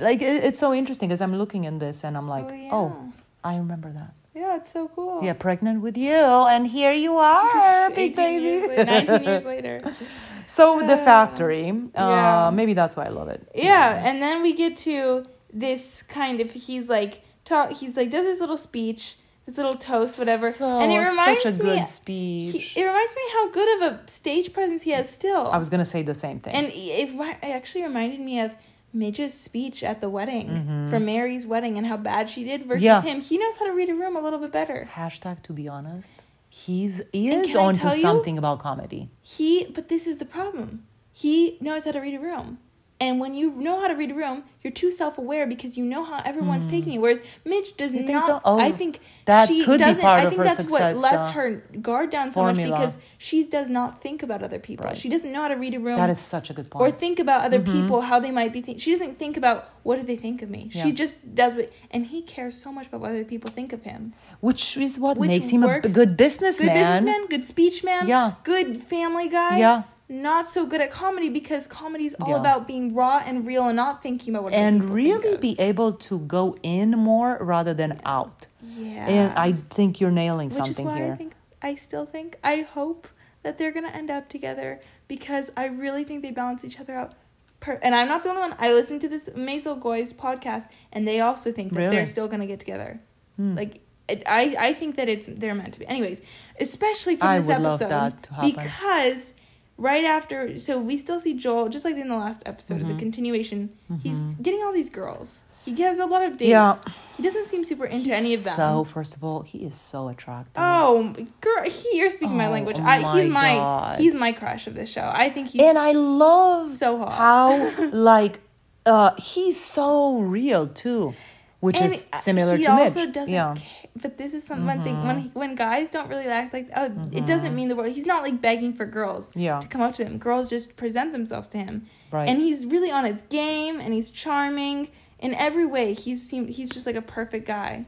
[0.00, 3.12] Like it, it's so interesting because I'm looking in this and I'm like, Oh, oh.
[3.42, 4.12] I remember that.
[4.38, 5.20] Yeah, it's so cool.
[5.22, 6.14] Yeah, pregnant with you,
[6.54, 8.76] and here you are, big 18 years baby.
[8.76, 9.76] later, 19 years later.
[10.46, 11.70] so the Uh, factory.
[11.70, 12.50] Uh, yeah.
[12.58, 13.40] Maybe that's why I love it.
[13.54, 18.26] Yeah, and then we get to this kind of he's like talk he's like does
[18.26, 19.16] his little speech,
[19.46, 20.52] his little toast, whatever.
[20.52, 22.76] So, and it reminds such a me good he- speech.
[22.76, 25.44] it reminds me how good of a stage presence he has still.
[25.50, 26.54] I was gonna say the same thing.
[26.54, 28.52] and it, it actually reminded me of
[28.92, 30.88] Midge's speech at the wedding Mm-hmm.
[30.88, 33.02] for Mary's wedding and how bad she did versus Yeah.
[33.02, 33.20] him.
[33.20, 34.88] He knows how to read a room a little bit better.
[34.94, 36.10] Hashtag to be honest,
[36.48, 37.92] he's he is onto you?
[38.00, 39.10] something about comedy.
[39.22, 40.84] He, but this is the problem.
[41.12, 42.58] He knows how to read a room.
[43.00, 46.02] And when you know how to read a room, you're too self-aware because you know
[46.02, 46.98] how everyone's taking it.
[46.98, 47.94] Whereas Midge does.
[47.94, 48.06] You not.
[48.08, 48.40] think so?
[48.44, 50.02] Oh, I think that she could be doesn't.
[50.02, 52.76] part I of her that's success, what lets uh, her guard down so much formula.
[52.76, 54.86] because she does not think about other people.
[54.86, 54.96] Right.
[54.96, 56.82] She doesn't know how to read a room That is such a good point.
[56.82, 58.62] or think about other people how they might be.
[58.62, 60.68] Think- she doesn't think about what do they think of me.
[60.72, 60.82] Yeah.
[60.82, 61.72] She just does what.
[61.92, 64.12] And he cares so much about what other people think of him.
[64.40, 66.68] which is what Which makes him a good businessman.
[66.68, 68.32] Good businessman, good speech man, Yeah.
[68.42, 69.58] good family guy.
[69.58, 69.82] Yeah.
[70.10, 72.36] Not so good at comedy because comedy is all Yeah.
[72.40, 76.18] about being raw and real and not thinking about what and really be able to
[76.20, 78.46] go in more rather than out.
[78.76, 79.06] yeah.
[79.08, 81.12] And I think you're nailing which is something why here.
[81.12, 83.06] I think I still think I hope
[83.42, 87.12] that they're gonna end up together because I really think they balance each other out.
[87.60, 88.54] Per- and I'm not the only one.
[88.58, 91.96] I listened to this Maisel Goy's podcast, and they also think that Really?
[91.96, 93.00] they're still gonna get together.
[93.36, 93.56] Hmm.
[93.56, 95.86] Like I, I think that it's they're meant to be.
[95.86, 96.22] Anyways,
[96.60, 98.50] especially for I this episode that to happen.
[98.64, 99.34] because
[99.78, 102.92] right after, so we still see Joel just like in the last episode as a
[102.92, 102.98] Mm-hmm.
[102.98, 103.70] continuation.
[104.02, 105.44] He's getting all these girls.
[105.64, 106.48] He has a lot of dates.
[106.50, 106.76] Yeah.
[107.16, 108.54] He doesn't seem super into any of them.
[108.54, 110.54] So, first of all, he is so attractive.
[110.56, 112.78] Oh, girl, he, you're speaking my Oh, language.
[112.78, 113.98] oh I, my he's my God.
[114.00, 115.10] he's my crush of this show.
[115.12, 117.12] I think he's and I love so hot.
[117.12, 118.40] how like
[118.86, 121.14] uh he's so real too,
[121.60, 123.12] which and is similar he to also Midge.
[123.12, 123.54] doesn't yeah.
[123.54, 123.77] care.
[124.00, 127.26] But this is some one thing when when guys don't really act like oh, it
[127.26, 127.90] doesn't mean the world.
[127.92, 129.58] He's not like begging for girls Yeah.
[129.60, 130.18] to come up to him.
[130.18, 132.28] Girls just present themselves to him, Right.
[132.28, 135.94] and he's really on his game and he's charming in every way.
[135.94, 137.86] He's seemed he's just like a perfect guy.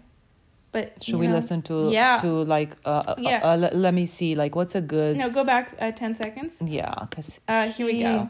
[0.72, 2.16] But Should you we know, listen to Yeah.
[2.22, 3.40] to like uh, uh, Yeah.
[3.42, 6.62] uh, let, let me see like what's a good no, go back uh, ten seconds.
[6.64, 8.28] yeah cuz Uh, here we go.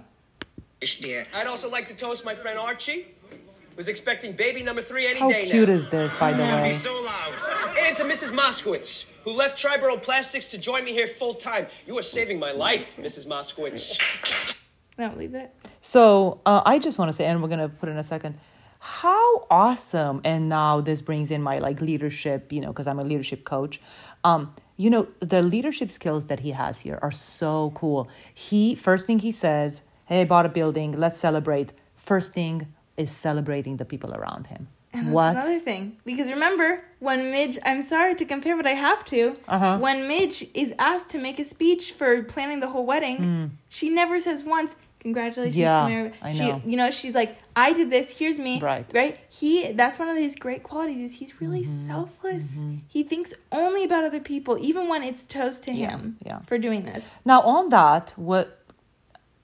[1.01, 1.25] dear.
[1.35, 3.07] I'd also like to toast my friend Archie,
[3.81, 5.21] who's expecting baby number three any day.
[5.21, 5.75] How day cute now.
[5.75, 7.33] is this by the It's gonna be so loud.
[7.79, 8.31] And to Mrs.
[8.31, 11.67] Moskowitz, who left Triborough Plastics to join me here full time.
[11.87, 13.27] You are saving my life, Mrs.
[13.27, 13.99] Moskowitz.
[14.99, 15.55] No, leave it.
[15.81, 18.39] So uh, I just want to say, and we're gonna put in a second,
[18.81, 20.21] how awesome!
[20.27, 23.81] And now this brings in my like leadership, you know, because I'm a leadership coach.
[24.25, 28.11] Um, you know, the leadership skills that he has here are so cool.
[28.35, 31.01] He first thing he says, "Hey, I bought a building.
[31.01, 32.67] Let's celebrate." First thing
[32.97, 34.69] is celebrating the people around him.
[34.93, 35.31] And that's what?
[35.37, 35.99] another thing.
[36.05, 39.37] Because remember, when Midge, I'm sorry to compare, but I have to.
[39.47, 39.79] Uh-huh.
[39.79, 44.19] When Midge is asked to make a speech for planning the whole wedding, she never
[44.19, 45.57] says once, "Congratulations.
[45.57, 46.61] Yeah, to Mary." I she, know.
[46.67, 48.19] You know, she's like, "I did this.
[48.19, 48.85] Here's me." Right.
[48.93, 49.19] Right.
[49.29, 49.71] He.
[49.73, 51.01] That's one of his great qualities.
[51.01, 51.87] Is he's really Mm-hmm.
[51.87, 52.59] selfless.
[52.89, 56.17] He thinks only about other people, even when it's toast to Yeah, him.
[56.27, 56.41] yeah.
[56.49, 57.19] For doing this.
[57.25, 58.59] Now on that, what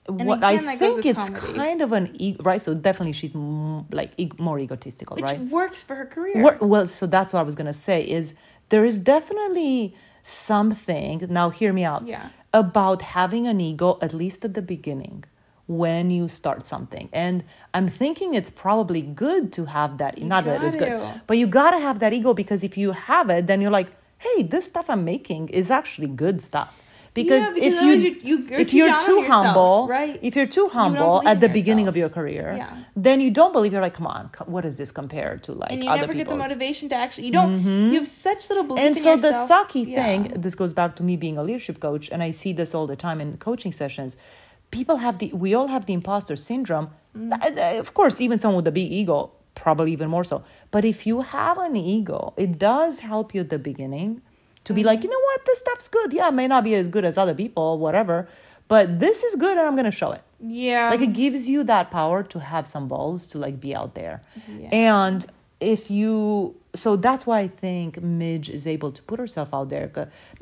[0.07, 1.53] what again, I think it's comedy.
[1.59, 2.61] kind of an e- right.
[2.61, 5.39] So definitely she's m- like e- more egotistical, Which right?
[5.41, 6.41] works for her career.
[6.41, 8.03] Wor- well, so that's what I was gonna say.
[8.03, 8.33] Is
[8.69, 11.25] there is definitely something.
[11.29, 12.07] Now, hear me out.
[12.07, 12.29] Yeah.
[12.53, 15.23] About having an ego, at least at the beginning,
[15.67, 17.43] when you start something, and
[17.73, 20.13] I'm thinking it's probably good to have that.
[20.33, 23.47] not that it's good, but you gotta have that ego because if you have it,
[23.47, 23.89] then you're like,
[24.25, 26.69] hey, this stuff I'm making is actually good stuff.
[27.21, 30.15] Because, Yeah, because if you, you- you- you're if too you're too yourself, humble right?
[30.29, 32.73] if you're too humble believe at the beginning of your career Yeah.
[33.07, 34.23] then you don't believe you're like come on
[34.55, 37.25] what is this compared to like and you other never get the motivation to actually.
[37.29, 37.51] You don't.
[37.59, 37.91] Mm-hmm.
[37.91, 39.97] You have such little belief and so the sucky Yeah.
[40.01, 42.87] thing this goes back to me being a leadership coach and i see this all
[42.93, 44.11] the time in coaching sessions
[44.77, 47.79] people have the we all have the imposter syndrome Mm.
[47.83, 49.17] Of course even someone with a big ego
[49.63, 50.37] probably even more so
[50.75, 54.11] but if you have an ego it does help you at the beginning
[54.67, 56.87] to be like you know what this stuff's good yeah it may not be as
[56.95, 58.27] good as other people whatever
[58.73, 60.89] but this is good and i'm going to show it Yeah.
[60.93, 64.21] like it gives you that power to have some balls to like be out there
[64.47, 64.69] Yeah.
[64.93, 65.19] and
[65.75, 66.11] if you
[66.83, 69.89] so that's why i think midge is able to put herself out there.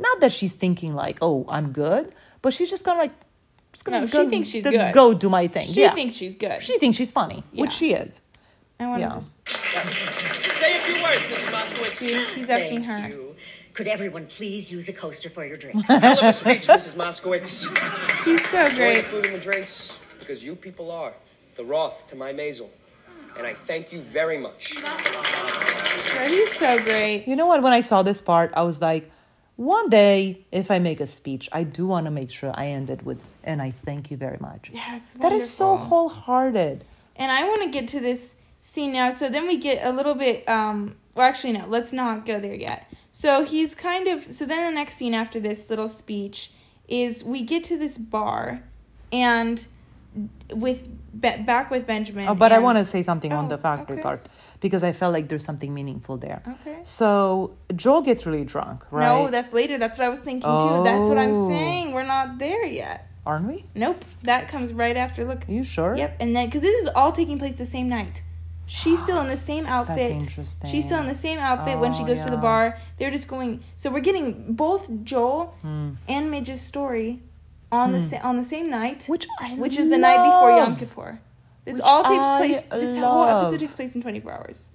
[0.08, 2.06] not that she's thinking like oh i'm good
[2.42, 3.14] but she's just gonna like
[3.74, 4.94] just gonna No, she thinks she's go- good.
[5.02, 6.62] go do my thing she yeah thinks she's good.
[6.68, 8.22] she thinks she's funny which she is
[8.78, 9.16] I want to yeah.
[9.16, 9.32] just.
[10.60, 11.50] Say a few words, Mrs.
[11.56, 12.34] Moskowitz.
[12.36, 13.08] He's asking Thank her.
[13.08, 13.25] you.
[13.76, 15.88] Could everyone please use a coaster for your drinks?
[15.90, 16.96] Hell of a speech, Mrs.
[16.96, 17.66] Moskowitz.
[18.24, 19.06] He's so Enjoy the great.
[19.06, 21.14] food and the drinks, because you people are
[21.56, 22.70] the Roth to my Maisel.
[23.38, 24.76] And I thank you very much.
[24.82, 27.28] Yeah, He's so great.
[27.28, 29.12] you know what when i saw this part i was like
[29.58, 32.90] one day if i make a speech i do want to make sure i end
[32.90, 36.10] it with and i thank you very much Yeah, it's that is so wonderful.
[36.10, 36.86] wholehearted
[37.18, 39.10] And I want to get to this scene now.
[39.12, 40.48] So then we get a little bit.
[40.50, 41.66] Um, well, actually, no.
[41.68, 42.85] Let's not go there yet.
[43.17, 44.30] So he's kind of.
[44.38, 46.51] So then the next scene after this little speech
[46.89, 48.62] is we get to this bar,
[49.13, 49.65] and
[50.51, 50.82] with
[51.21, 52.28] Be- back with Benjamin.
[52.28, 54.04] Oh, but I want to say something on Oh, the factory okay.
[54.04, 54.28] part
[54.60, 56.41] because I felt like there's something meaningful there.
[56.45, 56.80] Okay.
[56.84, 59.08] So Joel gets really drunk, right?
[59.08, 59.78] No, that's later.
[59.78, 60.84] That's what I was thinking too.
[60.84, 61.47] That's what I'm Oh.
[61.47, 61.93] saying.
[61.93, 63.08] We're not there yet.
[63.25, 63.63] aren't we?
[63.75, 64.04] Nope.
[64.23, 65.23] That comes right after.
[65.23, 65.47] Look.
[65.47, 65.95] Are you sure?
[65.95, 68.21] Yep, and then because this is all taking place the same night.
[68.67, 70.12] She's still in the same outfit.
[70.12, 70.69] interesting.
[70.69, 72.78] She's still in the same outfit when she Oh, goes to the bar.
[72.97, 73.62] They're just going.
[73.75, 75.91] So we're getting both Joel Hmm.
[76.08, 77.21] and Midge's story
[77.71, 80.75] on the sa- on the same night, Which I which is the night before Yom.
[80.75, 81.19] Kippur.
[81.65, 82.65] This Which all takes I place.
[82.65, 84.69] This whole episode takes place in 24 hours.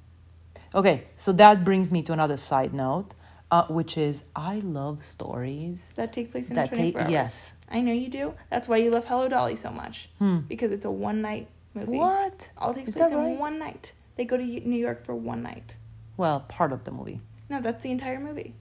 [0.74, 3.14] Okay, so that brings me to another side note,
[3.50, 7.11] uh, which is I love stories That take place in 24 take hours.
[7.11, 7.53] yes.
[7.70, 8.35] I know you do.
[8.50, 10.11] That's why you love Hello Dolly so much
[10.48, 11.96] because it's a one night movie.
[11.98, 12.50] What?
[12.59, 13.38] All takes Is place in right?
[13.38, 13.92] one night.
[14.16, 15.76] They go to New York for one night.
[16.16, 17.20] Well, part of the movie.
[17.48, 18.54] No, that's the entire movie.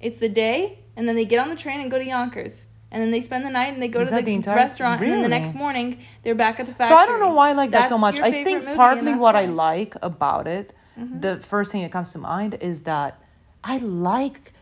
[0.00, 2.66] It's the day, and then they get on the train and go to Yonkers.
[2.92, 5.00] And then they spend the night and they go Is to the, the entire- restaurant,
[5.00, 6.88] and then the next morning they're back at the factory.
[6.88, 8.18] So I don't know why I like that so much.
[8.18, 11.20] I think partly what that's I like about it, Mm-hmm.
[11.20, 13.22] the first thing that comes to mind is that
[13.62, 14.52] I like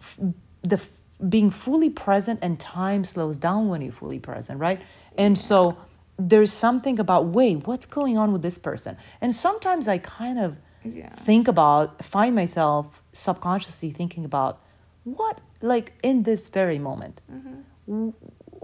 [0.00, 0.18] f-
[0.62, 0.90] the f-
[1.28, 4.80] being fully present and time slows down when you're fully present, right?
[5.18, 5.76] And so
[6.18, 8.96] there's something about wait, what's going on with this person?
[9.20, 11.10] And sometimes I kind of Yeah.
[11.28, 14.60] think about find myself subconsciously thinking about
[15.04, 17.20] what like in this very moment.
[17.86, 18.12] w-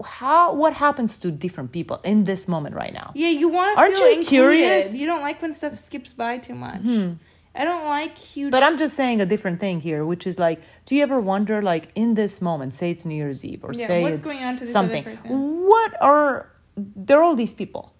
[0.03, 3.11] How what happens to different people in this moment right now?
[3.13, 4.27] Yeah, you want to Aren't feel you included.
[4.27, 4.93] curious?
[4.93, 6.81] You don't like when stuff skips by too much.
[6.81, 7.13] Mm-hmm.
[7.55, 8.51] I don't like huge.
[8.51, 11.61] But I'm just saying a different thing here, which is like, do you ever wonder,
[11.61, 14.43] like, in this moment, say it's New Year's Eve, or Yeah, say what's it's going
[14.43, 15.29] on to this other something, person?
[15.67, 17.93] what are there are all these people?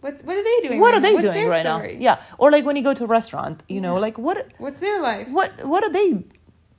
[0.00, 0.80] What's, what are they doing?
[0.80, 1.94] What right are they doing right story?
[1.94, 2.00] now?
[2.00, 5.00] Yeah, or like when you go to a restaurant, you know, like what What's their
[5.00, 5.28] life?
[5.28, 6.24] what what are they,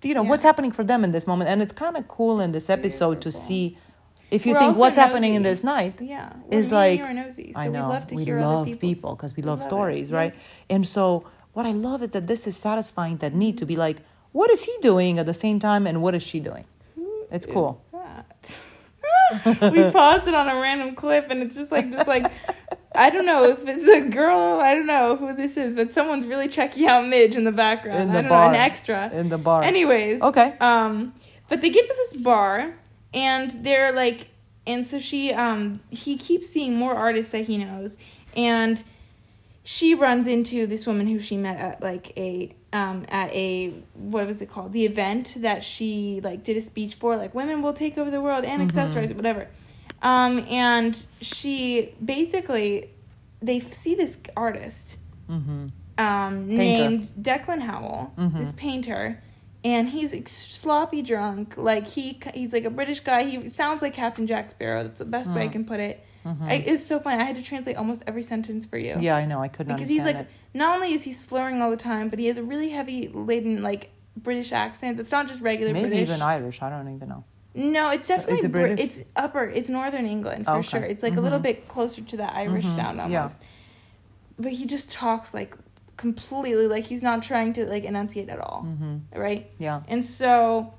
[0.04, 0.30] you know, Yeah.
[0.30, 1.50] what's happening for them in this moment?
[1.50, 3.78] And it's kind of cool in this episode to see
[4.30, 7.60] if you We're think what's happening in this night Yeah, we're is like nosy, so
[7.60, 9.70] I we'd love to we hear other love people because we we love love it,
[9.70, 10.34] stories, right?
[10.34, 10.46] yes.
[10.70, 13.82] And so what I love is that this is satisfying that need to be mm-hmm.
[13.88, 13.98] like,
[14.32, 16.66] what is he doing at the same time, and what is she doing?
[17.32, 17.82] It's cool.
[17.92, 18.54] That?
[19.46, 22.32] we paused it on a random clip, and it's just like this, like
[22.96, 24.60] I don't know if it's a girl.
[24.60, 28.04] I don't know who this is, but someone's really checking out Midge in the background.
[28.04, 28.52] In I don't bar.
[28.52, 29.10] know, an extra.
[29.12, 29.64] In the bar.
[29.64, 30.56] Anyways, Okay.
[30.60, 31.14] Um,
[31.50, 32.74] but they get to this bar,
[33.14, 34.28] and they're like,
[34.66, 37.98] and so she, um, he keeps seeing more artists that he knows,
[38.36, 38.84] and
[39.64, 44.26] she runs into this woman who she met at like a um at a what
[44.28, 44.74] was it called?
[44.74, 48.22] The event that she like did a speech for like women will take over the
[48.22, 49.48] world and accessorize whatever.
[50.02, 52.90] Um and she basically
[53.42, 54.98] they see this artist
[55.98, 59.22] um named Declan Howell this painter
[59.64, 61.56] and he's ex- sloppy drunk.
[61.58, 63.24] Like he he's like a British guy.
[63.24, 64.84] He sounds like Captain Jack Sparrow.
[64.84, 66.06] That's the best way I can put it.
[66.26, 67.22] I, it's so funny.
[67.22, 68.96] I had to translate almost every sentence for you.
[69.00, 69.42] Yeah, I know.
[69.42, 72.20] I couldn't because he's like understand not only is he slurring all the time but
[72.20, 75.74] he has a really heavy laden like british accent that's not just regular it.
[75.74, 76.62] Maybe british even Irish.
[76.62, 77.24] I don't even know.
[77.56, 78.86] no it's definitely it Brit- British?
[79.00, 80.60] it's upper it's northern england for Okay.
[80.60, 80.78] Mm-hmm.
[80.78, 83.04] sure it's like a little bit closer to that irish sound yeah.
[83.04, 83.40] almost
[84.40, 85.56] but he just talks like
[85.98, 88.68] completely like he's not trying to like enunciate at all,
[89.16, 89.64] right Mm-hmm.
[89.64, 89.82] Yeah.
[89.88, 90.74] and so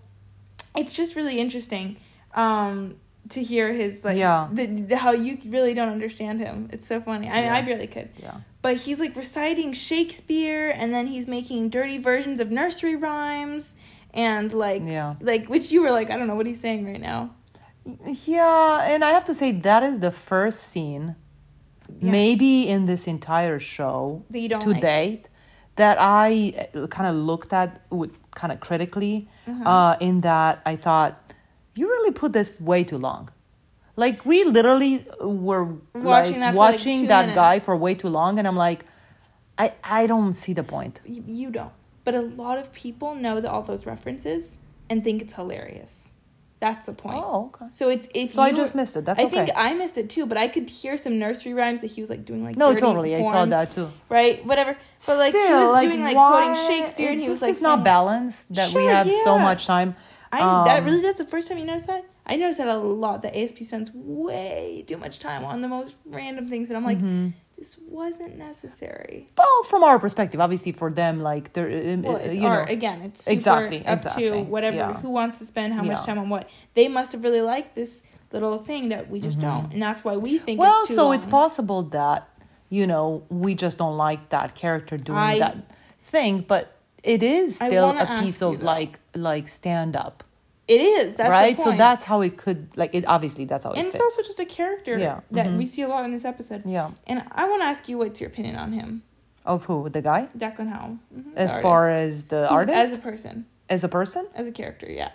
[0.76, 1.96] it's just really interesting
[2.34, 2.96] um
[3.30, 4.48] to hear his like Yeah.
[4.52, 6.68] the, the how you really don't understand him.
[6.72, 7.28] It's so funny.
[7.30, 7.54] I Yeah.
[7.56, 8.10] I barely could.
[8.20, 8.38] Yeah.
[8.64, 13.77] But he's like reciting Shakespeare and then he's making dirty versions of nursery rhymes
[14.14, 15.16] and like Yeah.
[15.20, 17.20] like which you were like I don't know what he's saying right now.
[18.27, 21.07] Yeah, and I have to say that is the first scene,
[22.00, 22.11] Yeah.
[22.18, 24.81] maybe in this entire show That you don't to like.
[24.81, 25.29] date,
[25.77, 26.29] that I
[26.88, 29.29] kind of looked at with kind of critically.
[29.46, 29.68] Uh-huh.
[29.72, 31.12] Uh, in that I thought
[31.74, 33.29] you really put this way too long.
[33.96, 38.09] Like we literally were Watching like, that like, watching two that guy for way too
[38.09, 38.85] long, and I'm like,
[39.57, 41.00] I I don't see the point.
[41.04, 41.72] You, don't.
[42.02, 44.59] But a lot of people know that all those references
[44.90, 46.11] and think it's hilarious.
[46.61, 47.22] That's the point.
[47.22, 47.66] Oh, okay.
[47.72, 49.04] So it's if So I just missed it.
[49.04, 49.50] That's I think.
[49.54, 52.24] I missed it too, but I could hear some nursery rhymes that he was like
[52.24, 53.14] doing like No, totally.
[53.14, 53.92] I saw forms, that too.
[54.09, 54.76] Right, whatever.
[55.07, 57.85] But like he Still, was doing like quoting Shakespeare, and he was like it's not
[57.85, 59.94] balanced that we Sure, have so much time.
[60.33, 62.04] I that Um, really that's the first time you noticed that.
[62.26, 63.22] I noticed that a lot.
[63.22, 66.98] That ASP spends way too much time on the most random things, and I'm like,
[66.98, 67.28] Mm-hmm.
[67.58, 69.28] this wasn't necessary.
[69.37, 72.68] Well, from our perspective, obviously for them, like they're uh, Well, uh, it's you art
[72.68, 73.02] know, again.
[73.02, 74.76] It's super Exactly, up exactly, to whatever.
[74.76, 74.92] yeah.
[75.00, 76.48] Who wants to spend how much time on what?
[76.74, 80.16] They must have really liked this little thing that we just don't, and that's why
[80.16, 80.58] we think.
[80.58, 80.60] Mm-hmm.
[80.60, 82.28] Well, it's too so it's possible that
[82.70, 85.56] you know we just don't like that character doing I- that
[86.04, 86.70] thing, but
[87.02, 88.66] it is still a piece of though.
[88.66, 90.24] like like stand up,
[90.66, 91.16] It is.
[91.16, 91.59] That's right?
[91.59, 93.05] So that's how it could like it.
[93.07, 95.59] Obviously, that's how it and it's also just a character Yeah, that mhm.
[95.59, 96.62] we see a lot in this episode.
[96.64, 96.90] Yeah.
[97.07, 99.03] And I want to ask you, what's your opinion on him,
[99.44, 100.98] of who the guy, Declan Howell?
[101.14, 104.27] Mhm, as far as the artist, as a person, as a person.
[104.35, 105.11] as a character, yeah.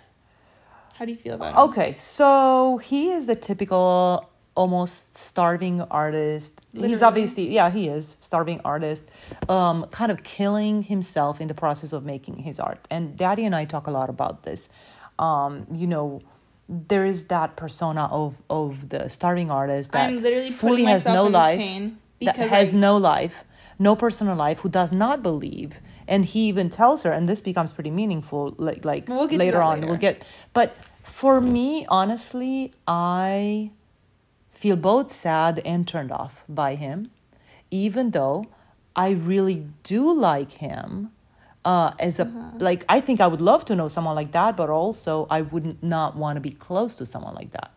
[0.94, 1.58] How do you feel about him?
[1.70, 6.60] Okay, so he is the typical almost starving artist.
[6.74, 9.04] He's obviously yeah, he is starving artist,
[9.48, 12.86] um, kind of killing himself in the process of making his art.
[12.90, 14.68] And Daddy and I talk a lot about this.
[15.20, 16.22] Um, you know,
[16.68, 20.08] there is that persona of of the starving artist that
[20.62, 21.60] fully has no life,
[22.22, 23.36] that has I- no life,
[23.78, 25.70] no personal life, who does not believe.
[26.08, 28.54] And he even tells her, and this becomes pretty meaningful.
[28.58, 29.86] Like like We'll later on, later.
[29.88, 30.22] we'll get.
[30.58, 30.68] But
[31.04, 33.70] for me, honestly, I
[34.60, 37.10] feel both sad and turned off by him,
[37.70, 38.46] even though
[38.96, 41.10] I really do like him.
[41.64, 42.52] Uh, as a Uh-huh.
[42.58, 45.82] like, I think I would love to know someone like that, but also I would
[45.82, 47.70] not want to be close to someone like that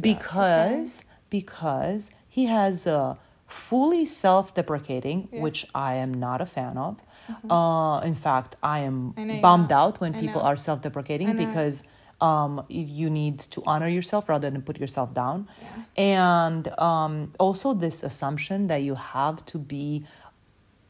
[0.00, 7.00] because because he has a fully self-deprecating, which I am not a fan of.
[7.48, 9.36] Uh, in fact, I am Mm-hmm.
[9.36, 10.46] I bummed out when I people know.
[10.48, 11.82] are self-deprecating because
[12.20, 15.48] um, you need to honor yourself rather than put yourself down.
[15.96, 20.04] And um, also this assumption that you have to be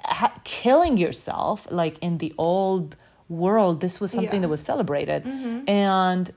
[0.04, 2.96] ha- killing yourself, like in the old
[3.28, 4.32] world, this was something Yeah.
[4.32, 4.42] Mm-hmm.
[4.42, 5.26] that was celebrated.
[5.68, 6.32] And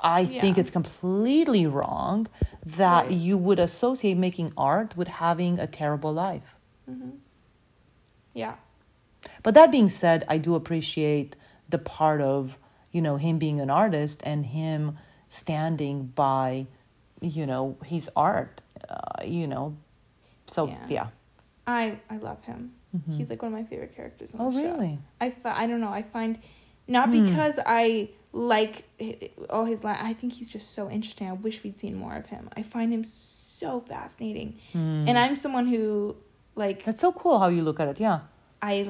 [0.00, 2.26] I think it's completely wrong
[2.64, 3.12] that Right.
[3.12, 6.54] you would associate making art with having a terrible life.
[8.34, 8.54] yeah.
[9.42, 11.36] But that being said, I do appreciate
[11.68, 12.56] the part of,
[12.92, 16.66] you know, him being an artist and him standing by,
[17.20, 19.76] you know, his art, uh, you know.
[20.46, 20.86] So, Yeah.
[20.88, 21.06] yeah.
[21.66, 22.72] I I love him.
[23.16, 24.34] He's like one of my favorite characters.
[24.34, 24.72] On Oh, the show.
[24.72, 24.98] really?
[25.20, 25.90] I fi- I don't know.
[25.92, 26.38] I find
[26.88, 27.24] not Hmm.
[27.24, 28.84] because I like
[29.48, 29.98] all his line.
[30.00, 31.28] I think he's just so interesting.
[31.28, 32.48] I wish we'd seen more of him.
[32.56, 35.04] I find him so fascinating, Hmm.
[35.08, 36.16] and I'm someone who
[36.56, 38.00] like That's so cool how you look at it.
[38.00, 38.20] Yeah.
[38.60, 38.86] I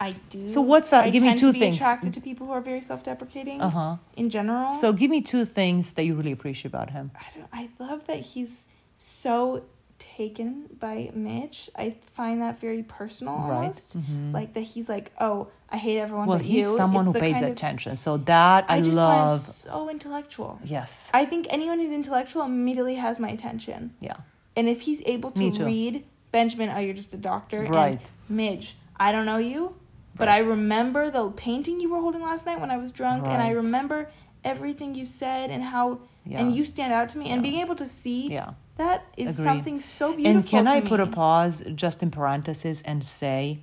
[0.00, 0.46] I do.
[0.48, 1.04] So what's that?
[1.04, 1.76] I give me two things.
[1.76, 3.60] Attracted to people who are very self-deprecating.
[3.62, 3.96] Uh-huh.
[4.16, 4.74] In general.
[4.74, 7.12] So, give me two things that you really appreciate about him.
[7.14, 7.48] I don't.
[7.52, 8.66] I love that he's
[8.98, 9.62] so
[9.98, 11.70] taken by Midge.
[11.76, 13.72] I find that very personal, Right.
[13.72, 14.32] Mm-hmm.
[14.32, 16.26] Like that he's like, oh, I hate everyone.
[16.28, 16.76] Well, he's you.
[16.76, 17.96] someone It's who pays kind of- attention.
[17.96, 19.40] So, that I, I just love.
[19.40, 20.58] so intellectual.
[20.64, 21.10] yes.
[21.14, 23.94] I think anyone who's intellectual immediately has my attention.
[24.00, 24.16] yeah.
[24.56, 27.62] And if he's able to read Benjamin, oh, you're just a doctor.
[27.64, 28.00] Right.
[28.28, 29.74] And Midge, I don't know you,
[30.14, 33.42] but I remember the painting you were holding last night when I was drunk, and
[33.42, 34.08] I remember
[34.44, 36.40] everything you said and how, Yeah.
[36.40, 37.26] and you stand out to me.
[37.30, 37.50] And Yeah.
[37.50, 38.50] being able to see Yeah.
[38.76, 39.44] that is Agreed.
[39.44, 40.36] something so beautiful.
[40.38, 43.60] And can I put a pause just in parenthesis and say,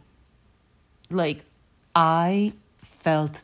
[1.10, 1.46] like,
[1.96, 2.54] I
[3.04, 3.44] felt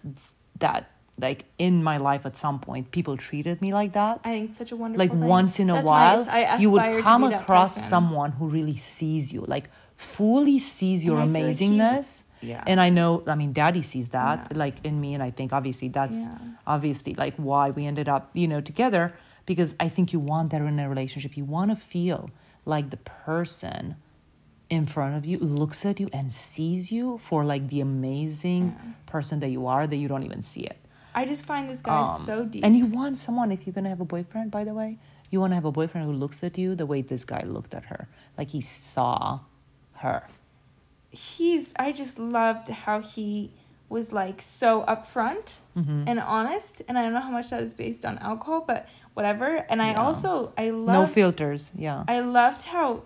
[0.60, 4.22] that, like, in my life at some point, people treated me like that.
[4.24, 5.22] I think it's such a wonderful Like, thing.
[5.28, 7.90] once in a That's while, you would come across person.
[7.90, 12.24] someone who really sees you, like, fully sees your And I feel like he- amazingness.
[12.42, 12.64] Yeah.
[12.66, 14.58] And I know, I mean, daddy sees that, Yeah.
[14.58, 15.14] like, in me.
[15.14, 16.38] And I think, obviously, that's Yeah.
[16.66, 19.14] obviously, like, why we ended up, you know, together.
[19.46, 21.36] Because I think you want that in a relationship.
[21.36, 22.30] You want to feel
[22.66, 23.96] like the person
[24.70, 28.76] in front of you looks at you and sees you for like the amazing
[29.08, 30.78] person that you are that you don't even see it
[31.16, 32.64] I just find this guy Um, so deep.
[32.64, 35.00] And you want someone, if you're going to have a boyfriend, by the way,
[35.32, 37.74] you want to have a boyfriend who looks at you the way this guy looked
[37.74, 38.08] at her.
[38.38, 39.40] Like he saw
[39.94, 40.24] her.
[41.12, 43.52] He's I just loved how he
[43.90, 46.04] was like so upfront Mm-hmm.
[46.08, 49.66] and honest and I don't know how much that is based on alcohol but whatever
[49.70, 50.02] and I Yeah.
[50.04, 51.72] also I love no filters.
[51.76, 52.04] Yeah.
[52.08, 53.04] I loved how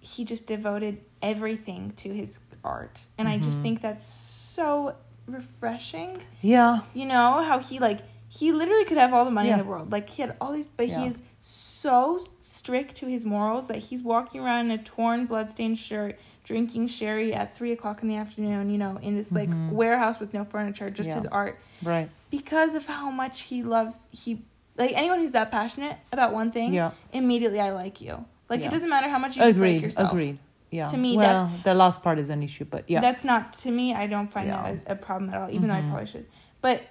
[0.00, 3.44] he just devoted everything to his art and I Mm-hmm.
[3.44, 4.94] just think that's so
[5.26, 6.80] refreshing yeah.
[6.94, 9.90] you know how he like he literally could have all the money in the world
[9.90, 11.00] like he had all these but Yeah.
[11.00, 15.78] he is so strict to his morals that he's walking around in a torn bloodstained
[15.78, 20.18] shirt drinking sherry at three o'clock in the afternoon you know in this like warehouse
[20.20, 21.18] with no furniture just Mm-hmm.
[21.18, 21.22] Yeah.
[21.24, 22.08] his art Right.
[22.30, 24.30] because of how much he loves he
[24.78, 26.92] like anyone who's that passionate about one thing Yeah.
[27.12, 28.68] immediately i like you like Yeah.
[28.68, 30.38] it doesn't matter how much you dislike yourself Agreed.
[30.70, 30.88] Yeah.
[30.88, 33.00] To me, well, the last part is an issue, but yeah.
[33.00, 33.94] that's not to me.
[33.94, 34.62] I don't find Yeah.
[34.72, 35.68] that a, a problem at all, even Mm-hmm.
[35.68, 36.26] though I probably should.
[36.60, 36.82] But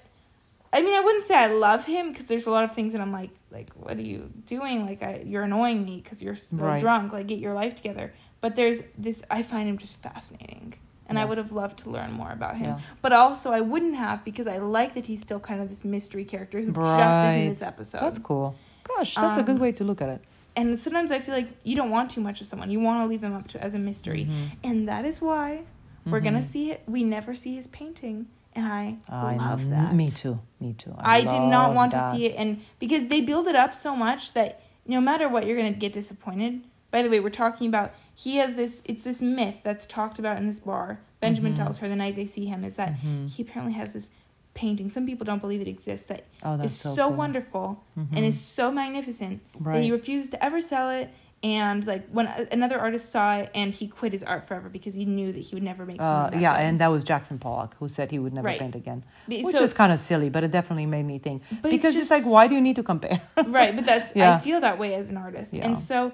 [0.71, 3.01] I mean, I wouldn't say I love him because there's a lot of things that
[3.01, 4.85] I'm like, like, what are you doing?
[4.85, 6.79] Like, I, you're annoying me because you're so Right.
[6.79, 7.11] drunk.
[7.11, 8.13] Like, get your life together.
[8.41, 9.23] But there's this.
[9.31, 10.75] I find him just fascinating,
[11.07, 12.75] and I would have loved to learn more about him.
[12.75, 12.79] Yeah.
[13.01, 16.25] But also, I wouldn't have because I like that he's still kind of this mystery
[16.25, 18.01] character who just is in this episode.
[18.01, 18.55] That's cool.
[18.83, 20.21] Gosh, that's a good Um, way to look at it.
[20.55, 22.69] and sometimes I feel like you don't want too much of someone.
[22.69, 24.45] You want to leave them up to as a mystery, Mm-hmm.
[24.63, 25.63] and that is why
[26.05, 26.83] we're gonna see it.
[26.87, 28.97] We never see his painting, and I,
[29.37, 29.95] love that.
[29.95, 30.39] Me too.
[30.59, 30.93] Me too.
[30.99, 32.11] I, did not want that.
[32.11, 35.47] to see it, and because they build it up so much that no matter what,
[35.47, 36.61] you're gonna get disappointed.
[36.91, 38.81] By the way, we're talking about he has this.
[38.85, 40.99] It's this myth that's talked about in this bar.
[41.19, 41.63] Benjamin Mm-hmm.
[41.63, 42.93] tells her the night they see him is that
[43.27, 44.09] he apparently has this
[44.53, 44.89] painting.
[44.89, 46.07] Some people don't believe it exists.
[46.07, 47.09] That Oh, is so so, cool.
[47.09, 47.17] Mm-hmm.
[47.17, 49.83] wonderful and is so magnificent that Right.
[49.83, 51.09] he refuses to ever sell it.
[51.43, 55.05] And like when another artist saw it, and he quit his art forever because he
[55.05, 56.15] knew that he would never make something.
[56.27, 58.59] Uh, that yeah, and that was Jackson Pollock who said he would never Right.
[58.59, 61.71] paint again, which so- is kind of silly, but it definitely made me think But
[61.71, 63.21] it's because it's, like, why do you need to compare?
[63.45, 64.35] right but that's Yeah.
[64.35, 65.65] i feel that way as an artist Yeah.
[65.65, 66.13] and so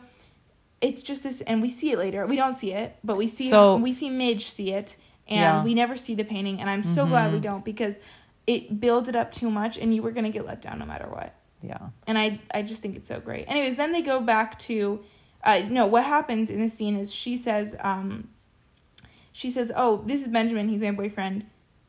[0.81, 3.49] it's just this and we see it later we don't see it but we see
[3.49, 5.53] So- we see midge see it and Yeah.
[5.55, 5.65] Mm-hmm.
[5.65, 7.99] we never see the painting and i'm so glad we don't because
[8.47, 10.85] it built it up too much and you were going to get let down no
[10.85, 14.19] matter what yeah, and i i just think it's so great anyways then they go
[14.19, 14.99] back to
[15.43, 18.27] uh no what happens in the scene is she says um
[19.31, 21.45] she says oh this is benjamin he's my boyfriend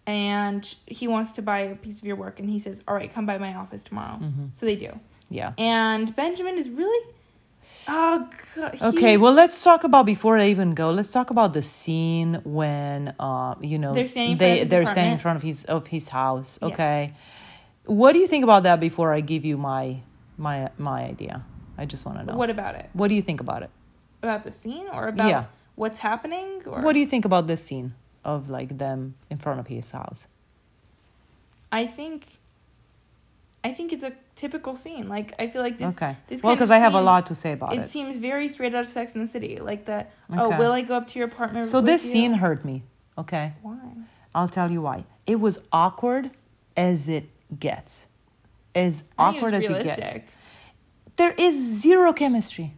[0.06, 3.12] and he wants to buy a piece of your work and he says all right
[3.12, 4.46] come by my office tomorrow Mm-hmm.
[4.52, 4.98] so they do
[5.30, 5.54] yeah.
[5.56, 7.08] and Benjamin is really.
[7.88, 8.74] Oh god.
[8.74, 10.90] he- Okay, well, let's talk about before I even go.
[10.90, 14.60] Let's talk about the scene when, uh, you know, They're standing in front of they
[14.60, 16.58] his they're standing in front of his of his house.
[16.62, 16.72] Yes.
[16.72, 17.14] Okay,
[17.86, 18.78] what do you think about that?
[18.80, 20.00] Before I give you my
[20.38, 21.44] my my idea,
[21.76, 22.36] I just want to know.
[22.36, 22.88] What about it?
[22.92, 23.70] What do you think about it?
[24.22, 25.44] About the scene or about Yeah.
[25.74, 26.62] what's happening?
[26.66, 29.90] Or What do you think about this scene of like them in front of his
[29.90, 30.26] house?
[31.72, 32.38] I think.
[33.64, 35.08] I think it's a typical scene.
[35.08, 35.94] Like I feel like this.
[35.94, 36.16] okay.
[36.26, 37.86] This well, because I have a lot to say about It it.
[37.88, 39.58] seems very straight out of Sex in the City.
[39.60, 41.66] Like the oh, will I go up to your apartment?
[41.66, 42.10] So this you?
[42.12, 42.82] scene hurt me.
[43.16, 43.52] Okay.
[43.62, 43.78] Why?
[44.34, 45.04] I'll tell you why.
[45.26, 46.30] It was awkward
[46.76, 47.28] as it
[47.60, 48.06] gets.
[48.74, 50.24] As awkward it as it gets.
[51.16, 52.74] There is zero chemistry.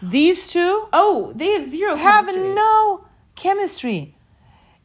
[0.00, 1.96] These two Oh, they have zero.
[1.96, 2.54] have chemistry.
[2.54, 4.15] no chemistry.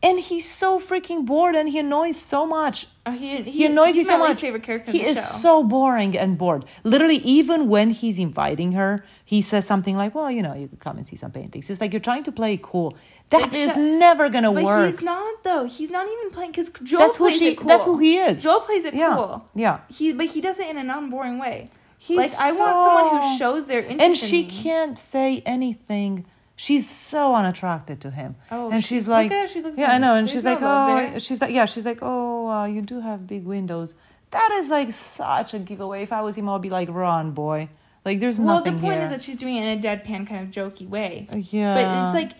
[0.03, 2.87] And he's so freaking bored and he annoys so much.
[3.05, 4.39] Oh, he, he, He annoys me so much.
[4.39, 4.91] favorite character.
[4.91, 5.21] He in is show.
[5.21, 6.65] so boring and bored.
[6.83, 10.79] Literally, even when he's inviting her, he says something like, "Well, you know, you could
[10.79, 12.97] come and see some paintings." It's like you're trying to play cool.
[13.29, 14.85] That is shut- never gonna But work.
[14.89, 15.65] he's not though.
[15.65, 17.67] He's not even playing because Joel That's who plays she- it cool.
[17.67, 18.41] that's who he is.
[18.41, 19.45] Joel plays it Yeah, cool.
[19.53, 19.79] yeah.
[19.89, 21.69] He but he does it in a non-boring way.
[21.99, 24.01] He's like I want someone who shows their interest.
[24.03, 24.49] and in she me.
[24.49, 26.25] can't say anything.
[26.61, 28.35] She's so unattracted to him.
[28.51, 30.13] Oh, and she- she's like, she looks yeah, I know.
[30.13, 33.45] And she's like, oh, she's like, yeah, she's like, oh, uh, you do have big
[33.45, 33.95] windows.
[34.29, 36.03] That is like such a giveaway.
[36.03, 37.69] If I was him, I'd be like, run, boy.
[38.05, 39.01] Like, there's no Well, the point here.
[39.01, 41.27] is that she's doing it in a deadpan kind of jokey way.
[41.33, 42.37] yeah, But it's like,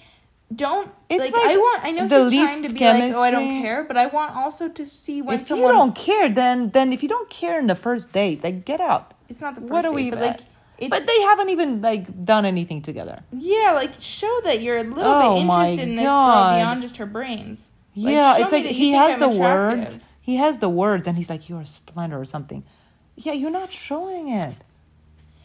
[0.56, 0.92] don't.
[1.10, 1.84] It's like, like I want.
[1.84, 4.36] I know the he's trying to be like, oh, I don't care, but I want
[4.36, 5.72] also to see when if someone.
[5.72, 8.82] you don't care, then then if you don't care in the first date, like get
[8.82, 9.16] out.
[9.30, 10.10] It's not the first What are we?
[10.12, 10.40] but like,
[10.82, 13.24] it's, but they haven't even like done anything together.
[13.32, 16.98] yeah, like show that you're a little Oh bit interested in this girl beyond just
[16.98, 17.70] her brains.
[17.96, 19.80] Like, yeah, it's like he has I'm the attractive.
[19.80, 20.00] words.
[20.22, 22.64] He has the words, and he's like, "You're a splendor" or something.
[23.16, 24.56] Yeah, you're not showing it.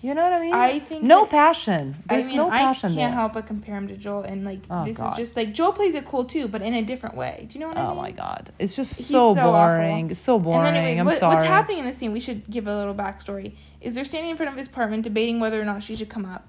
[0.03, 0.53] You know what I mean?
[0.55, 1.97] I think no that- passion.
[2.09, 3.19] I mean, no passion I can't there.
[3.19, 5.13] help but compare him to Joel, and like Oh, this God.
[5.13, 7.47] is just like Joel plays it cool too, but in a different way.
[7.49, 7.91] Do you know what I mean?
[7.91, 9.53] Oh my god, it's just so, so awful.
[9.53, 10.15] boring.
[10.15, 10.67] So boring.
[10.69, 11.35] And anyway, I'm what, sorry.
[11.35, 12.13] what's happening in this scene?
[12.13, 13.55] We should give a little backstory.
[13.87, 16.25] Is they're standing in front of his apartment debating whether or not she should come
[16.25, 16.43] up,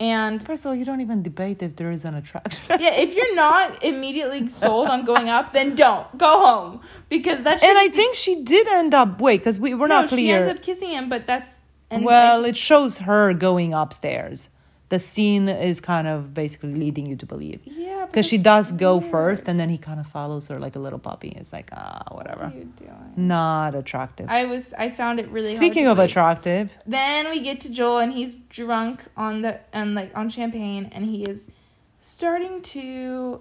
[0.00, 2.60] And First of all, you don't even debate if there is an attraction.
[2.84, 7.62] yeah, if you're not immediately sold on going up, then don't go home because that's.
[7.62, 9.20] and I think she did end up.
[9.20, 10.18] Wait, because we we're no, not clear.
[10.18, 14.48] she ends up kissing him, but that's and well, I- it shows her going upstairs.
[14.92, 17.60] The scene is kind of basically leading you to believe.
[17.64, 19.10] yeah, Because she does go weird.
[19.10, 21.30] first, and then he kind of follows her like a little puppy.
[21.40, 22.44] It's like ah, whatever.
[22.44, 23.12] What are you doing?
[23.16, 24.26] Not attractive.
[24.28, 25.54] I was I found it really.
[25.54, 30.10] Speaking of attractive, Then we get to Joel and he's drunk on the and like
[30.14, 31.50] on champagne and he is
[31.98, 33.40] starting to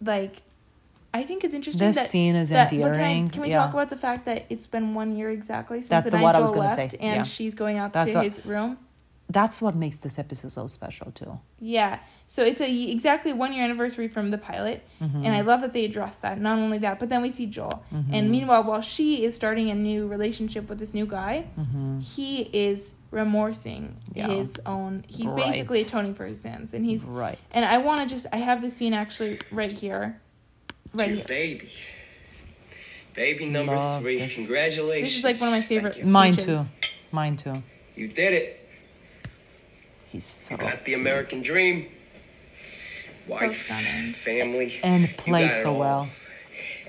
[0.00, 0.42] like
[1.12, 3.48] I think it's interesting This that scene is that, but can, I, endearing, can we
[3.48, 3.58] yeah.
[3.64, 6.22] talk about the fact that it's been one year exactly since That's the the- night
[6.22, 7.22] what I was Joel left say, and yeah.
[7.24, 8.78] she's going up That's to what- his room.
[9.34, 11.38] That's what makes this episode so special too.
[11.60, 11.98] Yeah.
[12.26, 15.24] So it's a y- exactly one year anniversary from the pilot, Mm-hmm.
[15.26, 16.40] and I love that they address that.
[16.40, 19.74] Not only that, but then we see Joel, and meanwhile, while she is starting a
[19.74, 21.44] new relationship with this new guy,
[22.14, 23.82] he is remorsing
[24.14, 24.18] Mm-hmm.
[24.18, 24.28] Yeah.
[24.28, 25.04] his own.
[25.08, 25.46] He's Right.
[25.52, 27.38] basically atoning for his sins, and he's Right.
[27.52, 28.26] And I want to just.
[28.32, 30.20] I have the scene actually right here,
[30.94, 31.26] right Your here.
[31.26, 31.68] baby.
[33.14, 34.18] Baby number Love three.
[34.18, 34.34] this.
[34.34, 35.08] Congratulations.
[35.10, 36.04] This is like one of my favorite.
[36.04, 36.60] Mine too.
[37.12, 37.52] Mine too.
[37.94, 38.63] You did it.
[40.14, 41.86] He's so You got the American dream.
[43.28, 44.12] Wife, stunning.
[44.12, 44.78] family.
[44.84, 45.80] and You played so all.
[45.80, 46.08] well.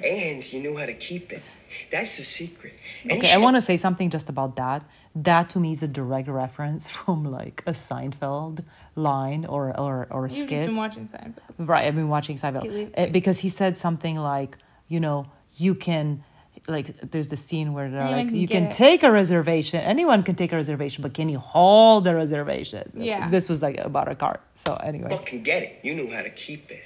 [0.06, 1.42] And you knew how to keep it.
[1.90, 2.74] That's the secret.
[3.04, 4.84] Any Okay, I want to say something just about that.
[5.16, 8.64] That to me is a direct reference from like a Seinfeld
[8.96, 10.68] line or or or a You've just skit.
[10.68, 11.40] been watching Seinfeld.
[11.58, 14.58] Right, I've been watching Seinfeld Uh, because he said something like,
[14.88, 15.26] you know,
[15.58, 16.24] you can,
[16.68, 19.80] like, there's the scene where they're Anyone like, can you can it." take a reservation.
[19.82, 22.92] Anyone can take a reservation, but can you hold the reservation?
[22.96, 23.30] Yeah.
[23.30, 24.40] This was like about a car.
[24.56, 25.80] So anyway, Fucking get it.
[25.84, 26.84] You knew how to keep it.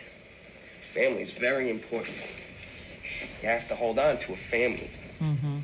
[0.81, 2.17] Family's very important.
[3.41, 4.89] You have to hold on to a family.
[5.21, 5.59] Mm-hmm.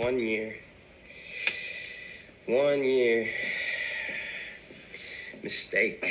[0.00, 0.56] One year.
[2.46, 3.28] One year.
[5.42, 6.06] Mistake.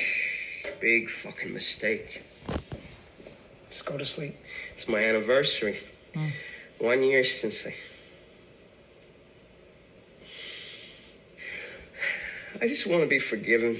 [0.79, 2.21] Big fucking mistake.
[3.69, 4.35] Just go to sleep.
[4.77, 5.75] It's my anniversary.
[6.13, 6.29] Mm.
[6.77, 7.73] One year since I.
[12.61, 13.79] I just want to be forgiven.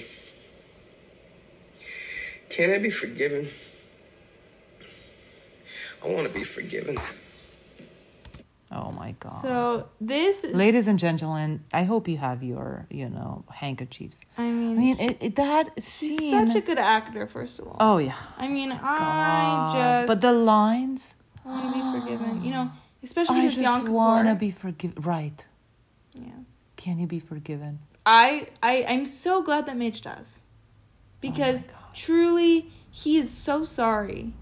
[2.50, 3.48] Can I be forgiven?
[6.04, 6.98] I want to be forgiven.
[8.78, 9.42] Oh my God.
[9.42, 10.44] So this.
[10.44, 14.20] is- Ladies and gentlemen, I hope you have your, you know, handkerchiefs.
[14.38, 16.48] I mean I mean, it, it, that he's scene.
[16.48, 17.28] such a good actor.
[17.28, 17.78] First of all.
[17.80, 18.16] oh, yeah.
[18.38, 18.82] I mean, God.
[18.84, 20.08] I just.
[20.08, 21.16] But the lines,
[21.46, 22.44] I want to be forgiven.
[22.44, 22.72] You know,
[23.04, 25.02] especially I just want to be forgiven.
[25.02, 25.44] Right.
[26.14, 26.32] Yeah.
[26.76, 27.80] Can you be forgiven?
[28.06, 30.40] I I I'm so glad that Midge does,
[31.20, 34.34] because truly he is so sorry,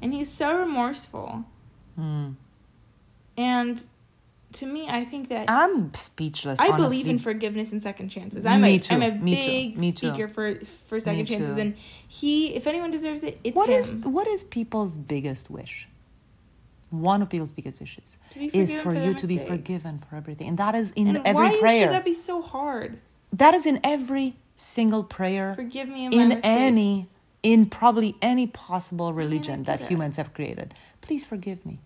[0.00, 1.44] and he's so remorseful,
[1.96, 2.30] Hmm.
[3.40, 3.76] And
[4.58, 6.58] to me, I think that I'm speechless.
[6.58, 6.82] I honestly.
[6.82, 8.44] believe in forgiveness and second chances.
[8.44, 10.08] I'm Me a too, am a me too, big too.
[10.08, 10.46] speaker for
[10.88, 11.60] for second Me chances, too.
[11.60, 11.70] and
[12.08, 13.76] he, if anyone deserves it, it's What him.
[13.80, 15.86] is what is people's biggest wish?
[16.90, 20.48] One of people's biggest wishes is for for you their to be forgiven for everything,
[20.48, 21.80] and that is in and every why prayer.
[21.86, 22.98] should that be so hard?
[23.32, 26.40] that is in every single prayer Forgive me in mistakes.
[26.66, 27.06] any
[27.44, 30.74] in probably any possible religion that humans have created.
[31.00, 31.78] Please forgive me.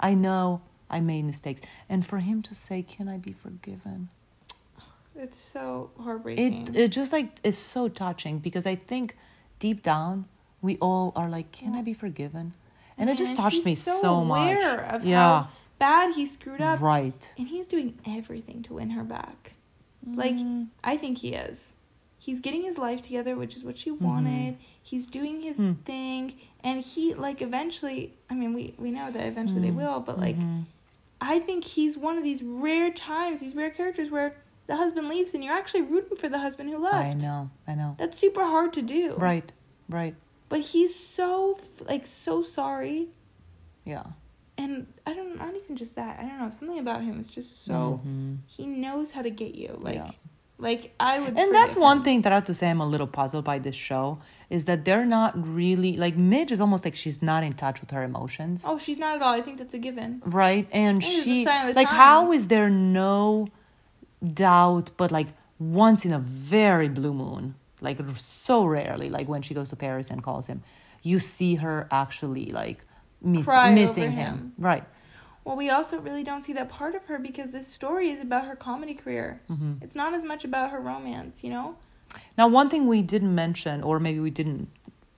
[0.00, 4.08] I know I made mistakes, and for him to say, "Can I be forgiven?"
[5.16, 6.68] It's so heartbreaking.
[6.68, 9.16] It it just like is so touching because I think
[9.58, 10.26] deep down
[10.62, 12.52] we all are like, "Can I be forgiven?"
[12.96, 14.40] And it just touched me so, much.
[14.62, 17.32] aware Of yeah, how bad he screwed up, right.
[17.38, 19.54] and he's doing everything to win her back.
[20.06, 20.68] Like Mm.
[20.82, 21.74] I think he is.
[22.20, 24.04] He's getting his life together, which is what she Mm-hmm.
[24.04, 24.56] wanted.
[24.82, 25.72] He's doing his Hmm.
[25.84, 26.34] thing,
[26.64, 28.14] and he like eventually.
[28.30, 29.76] I mean, we we know that eventually they Mm.
[29.82, 30.62] will, but like, Mm-hmm.
[31.20, 35.34] I think he's one of these rare times, these rare characters where the husband leaves,
[35.34, 36.94] and you're actually rooting for the husband who left.
[36.94, 37.96] I know, I know.
[37.98, 39.14] That's super hard to do.
[39.16, 39.50] Right,
[39.88, 40.14] right.
[40.48, 43.08] But he's so like so sorry
[43.84, 44.04] Yeah.
[44.56, 46.18] and I don't not even just that.
[46.18, 46.50] I don't know.
[46.50, 48.00] Something about him is just so
[48.46, 49.76] he knows how to get you.
[49.80, 50.06] Like Mm-hmm.
[50.06, 50.12] Yeah.
[50.58, 52.86] Like I would And that's forgive one thing that I have to say I'm a
[52.86, 54.18] little puzzled by this show
[54.50, 57.90] is that they're not really like Midge is almost like she's not in touch with
[57.92, 58.64] her emotions.
[58.66, 59.32] Oh, she's not at all.
[59.32, 60.22] I think that's a given.
[60.24, 60.66] Right?
[60.72, 62.34] And she sign of the like how times.
[62.34, 63.48] is there no
[64.34, 65.28] doubt but like
[65.58, 70.10] once in a very blue moon, like so rarely, like when she goes to Paris
[70.10, 70.62] and calls him,
[71.02, 72.84] you see her actually like
[73.22, 74.34] miss, missing him.
[74.34, 74.52] him.
[74.58, 74.84] Right.
[75.48, 78.44] Well, we also really don't see that part of her because this story is about
[78.44, 79.40] her comedy career.
[79.50, 79.76] Mm-hmm.
[79.80, 81.76] It's not as much about her romance, you know?
[82.36, 84.68] Now, one thing we didn't mention, or maybe we didn't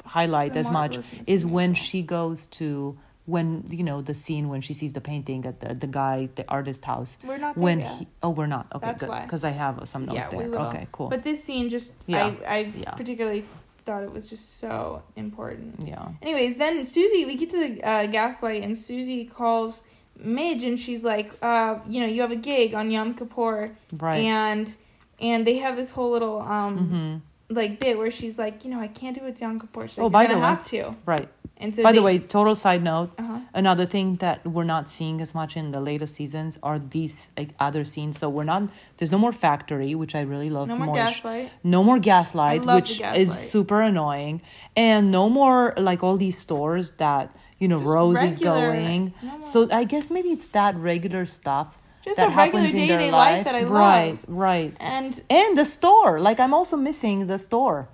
[0.04, 4.72] highlight as much, is when she goes to when you know the scene when she
[4.72, 7.18] sees the painting at the the guy the artist house.
[7.24, 7.98] We're not there when yet.
[7.98, 10.38] he oh we're not okay That's good because I have some notes yeah, there.
[10.38, 10.66] we will.
[10.68, 11.08] Okay, cool.
[11.08, 12.92] But this scene just, Yeah, I, I yeah.
[12.92, 13.44] particularly
[13.84, 15.80] thought it was just so important.
[15.84, 16.08] yeah.
[16.22, 19.82] Anyways, then Susie, we get to the uh, gaslight, and Susie calls
[20.24, 24.18] Midge, and she's like, uh, you know, you have a gig on Yom Kippur, Right.
[24.20, 24.74] and
[25.20, 28.86] and they have this whole little um like bit where she's like, you know, I
[28.88, 29.88] can't do it Yom Kippur.
[29.88, 30.02] She's Mm-hmm.
[30.02, 30.94] Oh, like, by the way- have to.
[31.04, 31.28] Right.
[31.62, 33.38] And so By the way, total side note, Uh-huh.
[33.52, 37.50] another thing that we're not seeing as much in the latest seasons are these like
[37.58, 38.18] other scenes.
[38.18, 38.62] So we're not
[38.96, 40.68] there's no more factory, which I really love.
[40.68, 41.50] No more gaslight.
[41.62, 44.40] No more gaslight, which the is super annoying,
[44.74, 47.26] and no more like all these stores that
[47.60, 49.14] you know Just Rose is regular- going.
[49.22, 49.42] no more.
[49.42, 52.98] So I guess maybe it's that regular stuff Just that a regular happens in their
[52.98, 54.18] day-to-day life that I right, love.
[54.26, 56.18] right, and and the store.
[56.20, 57.88] Like I'm also missing the store.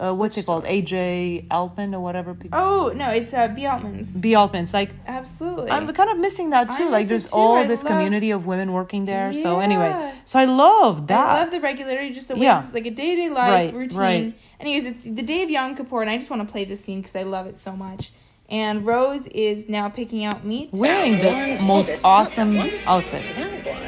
[0.00, 0.64] Uh, what's it called?
[0.64, 2.34] AJ Alpin or whatever.
[2.34, 2.58] People.
[2.58, 4.16] oh no, it's uh, B Altman's.
[4.18, 5.70] B Altman's like Absolutely.
[5.70, 6.84] I'm kind of missing that too.
[6.86, 7.36] miss Like there's too.
[7.36, 9.32] all I this love- community of women working there.
[9.32, 11.28] So anyway, so I love that.
[11.36, 12.58] I love the regularity, just the way Yeah.
[12.58, 13.98] it's like a day to day life Right, routine.
[13.98, 14.34] right.
[14.58, 17.00] Anyways, it's the day of Yom Kippur, and I just want to play this scene
[17.00, 18.12] because I love it so much.
[18.52, 20.68] And Rose is now picking out meat.
[20.72, 23.24] Wearing the most awesome outfit.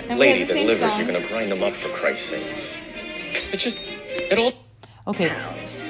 [0.08, 0.98] And Lady that delivers, song.
[0.98, 2.46] you're gonna grind them up for Christ's sake.
[3.52, 4.54] It just, it all.
[5.06, 5.28] Okay,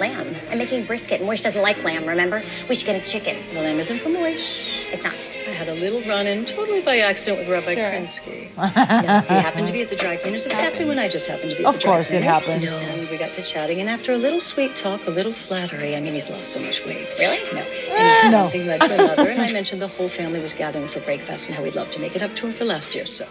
[0.01, 0.35] Lamb.
[0.51, 1.21] I'm making brisket.
[1.21, 2.43] and Moish doesn't like lamb, remember?
[2.69, 3.37] We should get a chicken.
[3.55, 4.84] The lamb isn't from Moish.
[4.95, 5.13] It's not.
[5.49, 7.91] I had a little run-in, totally by accident, with Rabbi Sure.
[7.91, 8.49] Krinsky.
[8.57, 11.57] yeah, he happened to be at the dry cleaners exactly when I just happened to
[11.57, 12.65] be at Of the dry course it happened.
[12.65, 16.01] And we got to chatting, and after a little sweet talk, a little flattery, I
[16.01, 17.09] mean, he's lost so much weight.
[17.19, 17.43] Really?
[17.53, 17.61] No.
[17.61, 18.45] And No.
[18.45, 21.57] nothing led to another, and I mentioned the whole family was gathering for breakfast and
[21.57, 23.27] how we'd love to make it up to him for last year, so.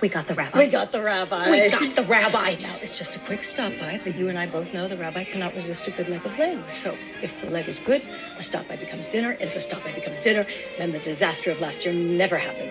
[0.00, 0.58] We got the rabbi.
[0.58, 1.50] We got the rabbi.
[1.50, 2.56] We got the rabbi.
[2.60, 5.24] Now, it's just a quick stop by, but you and I both know the rabbi
[5.24, 6.62] cannot resist a good leg of lamb.
[6.72, 8.02] So, if the leg is good,
[8.38, 10.46] a stop by becomes dinner, and if a stop by becomes dinner,
[10.78, 12.70] then the disaster of last year never happened.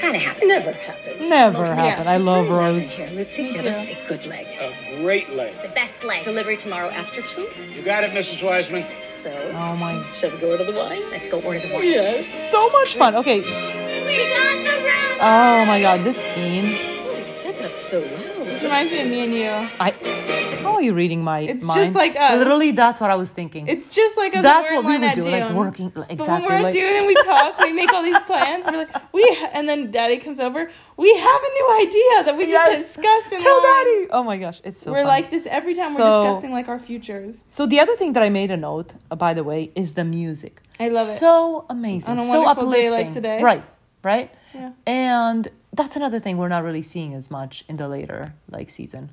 [0.00, 0.48] Kind of happened.
[0.48, 1.28] Never happened.
[1.28, 2.08] never Mostly- happened.
[2.08, 2.92] I It's love very loud in Rose.
[2.92, 3.68] Here, Litzy, Me get too.
[3.70, 4.46] us a good leg.
[4.60, 4.72] A
[5.02, 5.54] great leg.
[5.62, 6.22] The best leg.
[6.22, 7.48] Delivery tomorrow after two.
[7.74, 8.42] You got it, Mrs.
[8.42, 8.84] Weissman.
[9.06, 11.02] So, Oh my, shall we go order the wine?
[11.10, 11.84] Let's go order the wine.
[11.84, 12.26] Yes.
[12.28, 13.14] so much fun.
[13.16, 15.18] Okay, We got the rabbi.
[15.20, 16.64] oh my god, this scene.
[16.66, 18.35] He said that so loud.
[18.56, 19.50] This reminds me of me and you.
[19.78, 20.56] I.
[20.62, 21.78] How are you reading my It's mind?
[21.78, 22.38] just like us.
[22.38, 23.68] Literally, that's what I was thinking.
[23.68, 25.48] It's just like us That's when what we're we in would line do, at like
[25.48, 25.56] Dune.
[25.58, 26.72] working like, But when exactly we're at like.
[26.72, 28.64] Dune and we talk, we make all these plans.
[28.66, 30.70] We're like, we, and then Daddy comes over.
[30.96, 32.76] We have a new idea that we Yes.
[32.76, 33.32] just discussed.
[33.34, 33.84] In Tell line.
[33.84, 34.06] Daddy.
[34.10, 34.90] Oh my gosh, it's so.
[34.90, 35.08] we're funny.
[35.08, 37.44] like this every time So- we're discussing like our futures.
[37.50, 40.04] So the other thing that I made a note, uh, by the way, is the
[40.06, 40.62] music.
[40.80, 41.18] I love it.
[41.18, 43.04] So amazing, On a so wonderful day uplifting.
[43.06, 43.42] like today.
[43.42, 43.64] Right,
[44.02, 44.30] right.
[44.54, 44.72] Yeah.
[44.86, 49.10] And that's another thing we're not really seeing as much in the later like season.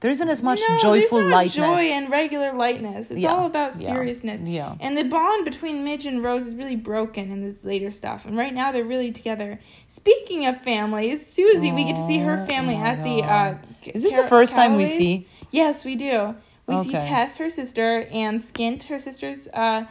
[0.00, 1.54] There isn't as much no, joyful there's not lightness.
[1.56, 3.10] joy and regular lightness.
[3.10, 4.42] It's Yeah, all about seriousness.
[4.42, 4.74] yeah.
[4.78, 8.26] And the bond between Midge and Rose is really broken in this later stuff.
[8.26, 9.58] And right now they're really together.
[9.88, 13.22] Speaking of families, Susie, we get to see her Oh, family at the.
[13.22, 13.56] Uh,
[13.86, 15.26] Is this the Car- first time we see?
[15.50, 16.34] Yes, we do.
[16.66, 19.86] We see Tess, her sister, and Skint, her sister's uh,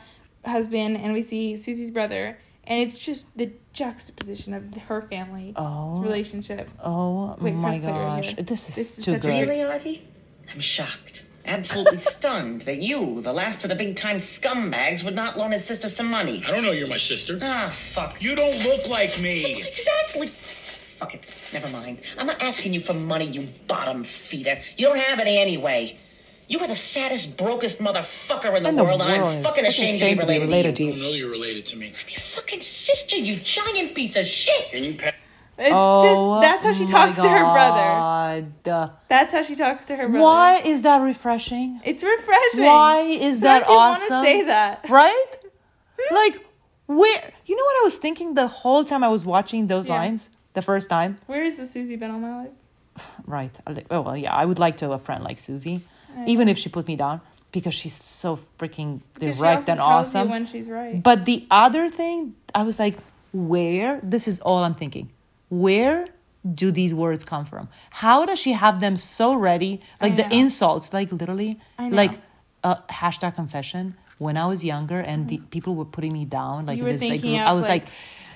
[0.46, 2.38] husband, and we see Susie's brother.
[2.68, 6.00] And it's just the juxtaposition of her family Oh.
[6.00, 6.70] relationship.
[6.84, 7.92] Oh Wait, my press right
[8.24, 9.48] gosh, this is This is too such a- good.
[9.48, 10.08] Really, Artie?
[10.52, 11.24] I'm shocked.
[11.46, 15.64] Absolutely stunned that you, the last of the big time scumbags, would not loan his
[15.64, 16.42] sister some money.
[16.46, 17.38] I don't know you're my sister.
[17.42, 18.22] Ah, fuck.
[18.22, 19.58] You don't look like me.
[19.60, 20.28] Exactly.
[20.28, 21.24] Fuck it.
[21.54, 22.02] Never mind.
[22.18, 24.60] I'm not asking you for money, you bottom feeder.
[24.78, 26.00] You don't have any anyway.
[26.48, 29.12] You are the saddest, brokest motherfucker in the, In the world, and.
[29.24, 30.90] I'm fucking ashamed, Fucking to be related, I to you.
[30.92, 31.88] don't know you're related to me.
[31.88, 34.72] I'm your fucking sister, you giant piece of shit.
[34.72, 35.12] Can you pa-
[35.58, 38.92] It's oh, just that's how she my talks to her brother.
[39.10, 40.24] That's how she talks to her brother.
[40.24, 41.82] Why is that refreshing?
[41.84, 42.66] It's refreshing.
[42.66, 44.14] Why is that Sometimes you awesome?
[44.16, 44.90] want to say that.
[44.90, 45.26] Right?
[46.12, 46.46] like,
[46.88, 47.32] where?
[47.46, 49.96] You know what I was thinking the whole time I was watching those Yeah.
[49.96, 50.30] lines?
[50.54, 51.18] The first time?
[51.26, 52.52] Where is the Susie been all my life?
[53.26, 53.52] Right.
[53.90, 54.34] Oh, well, yeah.
[54.34, 55.82] I would like to have a friend like Susie,
[56.28, 60.30] even if she put me down, because she's so freaking Because direct and awesome.
[60.30, 61.02] when she's right.
[61.02, 62.98] But the other thing, I was like,
[63.34, 64.00] where?
[64.04, 65.10] This is all I'm thinking.
[65.50, 66.08] Where
[66.54, 67.70] do these words come from?
[67.90, 69.82] How does she have them so ready?
[70.02, 72.20] Like the insults, like literally, like
[72.64, 73.96] uh, hashtag confession.
[74.18, 77.52] When I was younger and the people were putting me down, like this, like I
[77.54, 77.90] was like- like,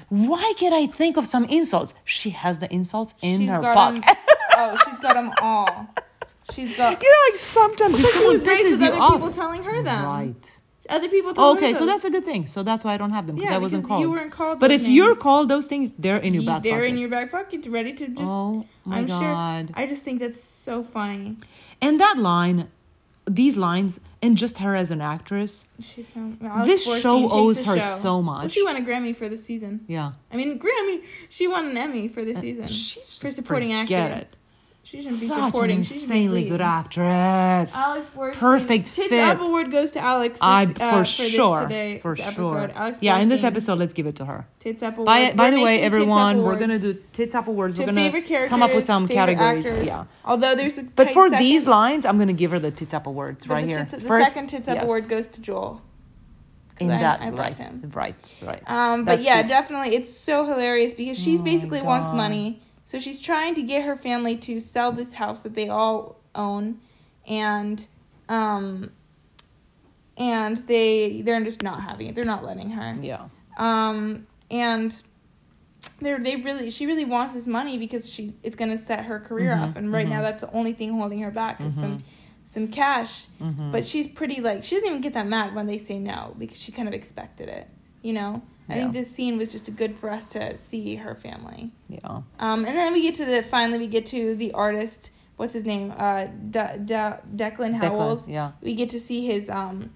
[0.09, 1.93] why can't I think of some insults?
[2.03, 4.03] She has the insults in she's her pocket.
[4.57, 5.88] oh, she's got them all.
[6.52, 7.02] She's got.
[7.02, 9.82] you know, like sometimes Because she was raised with you other off- people telling her
[9.82, 10.06] them.
[10.06, 10.36] right?
[10.89, 12.47] Other people told her Okay, so that's a good thing.
[12.47, 14.02] So that's why I don't have them because Yeah, I wasn't called.
[14.02, 16.64] you weren't called But those if you're called those things, they're in your Ye- back
[16.64, 16.86] They're pocket.
[16.89, 18.32] in your back pocket, ready to just.
[18.32, 19.68] Oh my I'm God.
[19.68, 19.76] sure.
[19.84, 21.38] I just think that's so funny.
[21.80, 22.70] and that line,
[23.30, 25.66] these lines and just her as an actress.
[25.80, 26.34] She's so,
[26.66, 27.95] This Borstein show owes her show.
[27.97, 28.52] so Well, much.
[28.52, 29.86] she won a Grammy for this season.
[29.88, 30.14] Yeah.
[30.34, 31.04] I mean, Grammy.
[31.30, 34.22] She won an Emmy for this season She's for just supporting forget actor.
[34.22, 34.36] it.
[34.90, 35.76] She shouldn't be Such supporting.
[35.76, 37.76] an insanely good actress.
[37.76, 38.34] Alex Borstein.
[38.34, 39.24] Perfect Tits fit.
[39.24, 40.40] Up Award goes to Alex.
[40.40, 42.32] This, I uh, for for sure, this today, for this sure.
[42.32, 42.72] episode.
[42.76, 44.48] Alex yeah, in this episode, let's give it to her.
[44.58, 45.06] Tits Up Award.
[45.06, 47.76] By, by the way, making Tits Up everyone, we're gonna do tits up awards.
[47.76, 49.64] to We're gonna come up with some categories.
[49.64, 49.86] Actors.
[49.86, 50.06] Yeah.
[50.26, 53.06] Although there's a But for second, these lines, I'm gonna give her the tits up
[53.06, 53.86] awards but right the here.
[53.86, 54.84] Tits, the First- second Tits Up yes.
[54.86, 55.84] Award goes to Joel
[56.80, 57.56] in that I right,
[57.94, 58.64] right, right.
[58.66, 59.50] Um, but That's yeah, good.
[59.50, 63.84] definitely, it's so hilarious because she's Oh basically wants money, so she's trying to get
[63.84, 66.80] her family to sell this house that they all own,
[67.28, 67.88] and
[68.28, 68.92] um,
[70.18, 72.16] and they they're just not having it.
[72.16, 72.98] They're not letting her.
[73.00, 73.28] Yeah.
[73.60, 75.00] Um, and
[76.02, 79.52] they're they really she really wants this money because she it's gonna set her career
[79.52, 82.00] Mm-hmm, off, and right now that's the only thing holding her back is some
[82.44, 83.28] some cash.
[83.40, 83.72] Mm-hmm.
[83.72, 86.58] But she's pretty like she doesn't even get that mad when they say no because
[86.58, 87.68] she kind of expected it.
[88.02, 91.72] You know, I think this scene was just good for us to see her family.
[91.88, 92.22] Yeah.
[92.39, 95.11] Um, and then we get to the finally we get to the artist.
[95.38, 95.93] What's his name?
[95.97, 98.28] Uh, De- De- Declan Howells.
[98.28, 98.51] yeah.
[98.61, 99.91] We get to see his um.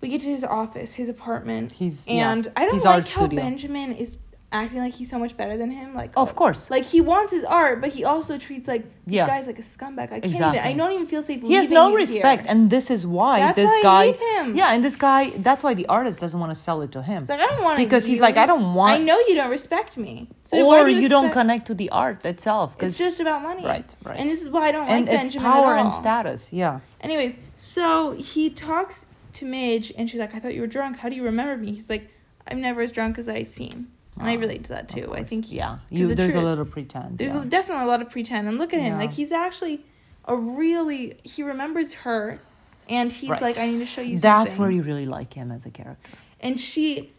[0.00, 1.72] We get to his office, his apartment.
[1.72, 3.40] He's- yeah, and I don't his like how studio.
[3.40, 4.18] Benjamin is
[4.52, 5.92] acting like he's so much better than him.
[5.94, 6.70] Like Of course.
[6.70, 9.26] like he wants his art, but he also treats like this Yeah.
[9.26, 10.04] guy's like a scumbag.
[10.04, 10.58] I can't Exactly.
[10.60, 10.70] even.
[10.70, 11.42] I don't even feel safe.
[11.42, 12.50] He has no you respect, here.
[12.52, 14.52] and this is why That's this why I guy.
[14.54, 15.30] Yeah, and this guy.
[15.30, 17.22] That's why the artist doesn't want to sell it to him.
[17.22, 18.92] It's like I don't want because he's like, I don't want.
[19.00, 20.28] I know you don't respect me.
[20.42, 22.74] So or do you, don't connect to the art itself.
[22.80, 23.64] It's just about money.
[23.64, 24.18] Right, right.
[24.18, 25.84] And this is why I don't and like it's Benjamin power at all.
[25.84, 26.52] and status.
[26.52, 26.80] Yeah.
[27.00, 30.96] Anyways, so he talks to Midge, and she's like, "I thought you were drunk.
[30.98, 32.08] How do you remember me?" He's like,
[32.48, 33.88] "I'm never as drunk as I seem,"
[34.18, 35.14] and I oh, relate to that too.
[35.14, 36.08] I think, yeah, You.
[36.08, 36.42] the There's truth.
[36.42, 37.18] a little pretend.
[37.18, 37.44] There's yeah.
[37.46, 38.98] definitely a lot of pretend, and look at him, Yeah.
[38.98, 39.84] like he's actually
[40.24, 42.40] a really he remembers her,
[42.88, 43.42] and he's Right.
[43.42, 44.60] like, "I need to show you." That's something.
[44.60, 46.10] where you really like him as a character.
[46.40, 47.12] and she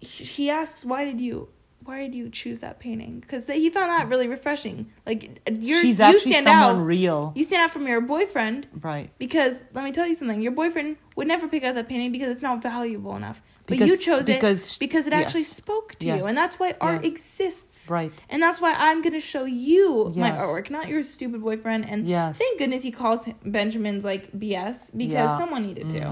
[0.00, 1.46] he asks why did you
[1.84, 5.98] why did you choose that painting because he found that really refreshing like you're She's
[5.98, 7.32] you actually stand someone out real.
[7.34, 9.10] you stand out from your boyfriend Right.
[9.18, 12.30] because let me tell you something your boyfriend would never pick up that painting because
[12.30, 15.56] it's not valuable enough but you chose because- it because it actually yes.
[15.62, 17.12] spoke to you and that's why art Yes.
[17.12, 18.12] exists Right.
[18.28, 22.06] and that's why i'm going to show you my artwork not your stupid boyfriend and
[22.06, 22.36] Yes.
[22.36, 25.26] thank goodness he calls benjamin's like bs because Yeah.
[25.28, 25.38] Mm-hmm.
[25.40, 26.02] someone needed to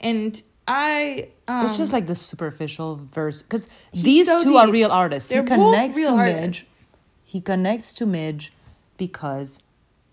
[0.00, 4.90] and i um, it's just like the superficial verse because these so two are real
[4.92, 5.28] artists.
[5.28, 6.40] They're he both connects real to artists.
[6.42, 6.86] Midge.
[7.24, 8.52] He connects to Midge
[8.96, 9.58] because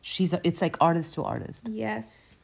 [0.01, 0.33] she's.
[0.33, 1.67] A, it's like artist to artist.
[1.69, 2.37] Yes.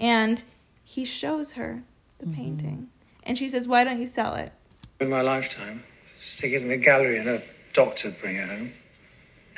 [0.00, 0.42] And
[0.84, 1.82] he shows her
[2.18, 2.34] the Mm-hmm.
[2.34, 2.88] painting.
[3.24, 4.52] And she says, Why don't you sell it?
[5.00, 5.82] In my lifetime,
[6.16, 7.42] stick it in a gallery and a
[7.72, 8.72] doctor bring it home.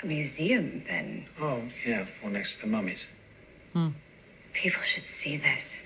[0.02, 1.26] A museum, then.
[1.40, 3.10] Oh, yeah, or next to the mummies.
[3.72, 3.88] Hmm.
[4.52, 5.78] People should see this.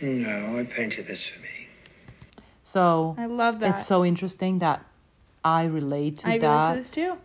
[0.00, 1.68] No, I painted this for me.
[2.62, 3.70] So I love that.
[3.74, 4.84] it's so interesting that
[5.44, 6.68] I relate to I that.
[6.68, 7.16] relate to this too.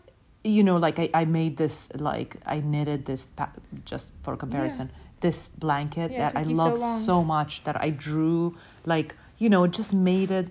[0.44, 3.52] you know like I, I made this like i knitted this pa-
[3.84, 7.76] just for comparison this blanket Yeah, that i took you so love so, much that
[7.82, 10.48] i drew like you know just made it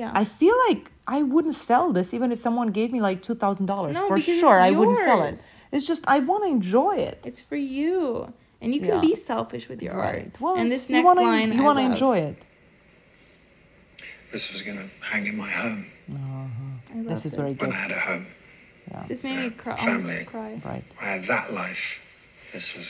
[0.00, 0.10] Yeah.
[0.14, 4.08] i feel like i wouldn't sell this even if someone gave me like $2000 No,
[4.08, 5.38] for sure i wouldn't sell it
[5.72, 8.32] it's just i want to enjoy it It's for you.
[8.60, 9.10] And you can Yeah.
[9.10, 10.32] be selfish with your art.
[10.40, 12.38] well and it's- this you next wanna, line, you want to enjoy it
[14.32, 16.96] This was going to hang in my home I uh-huh.
[16.96, 18.26] love this is very when I had a home.
[19.08, 19.76] This made me cry.
[19.76, 20.24] Family.
[20.24, 20.52] Cry.
[20.64, 21.86] right I had that life.
[22.54, 22.88] This was.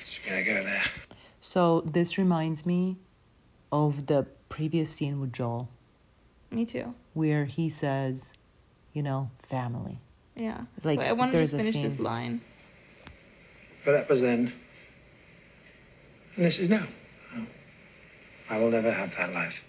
[0.00, 0.84] It's going to go there.
[1.40, 2.96] so this reminds me
[3.72, 5.68] of the previous scene with joel
[6.50, 6.94] Me too.
[7.14, 8.32] where he says
[8.92, 9.98] you know family
[10.36, 10.62] Yeah.
[10.84, 12.40] Like, Wait, I want to there's just a finish this line.
[13.84, 14.52] But that was then.
[16.36, 16.86] And this is now.
[17.36, 17.46] Oh.
[18.48, 19.62] I will never have that life.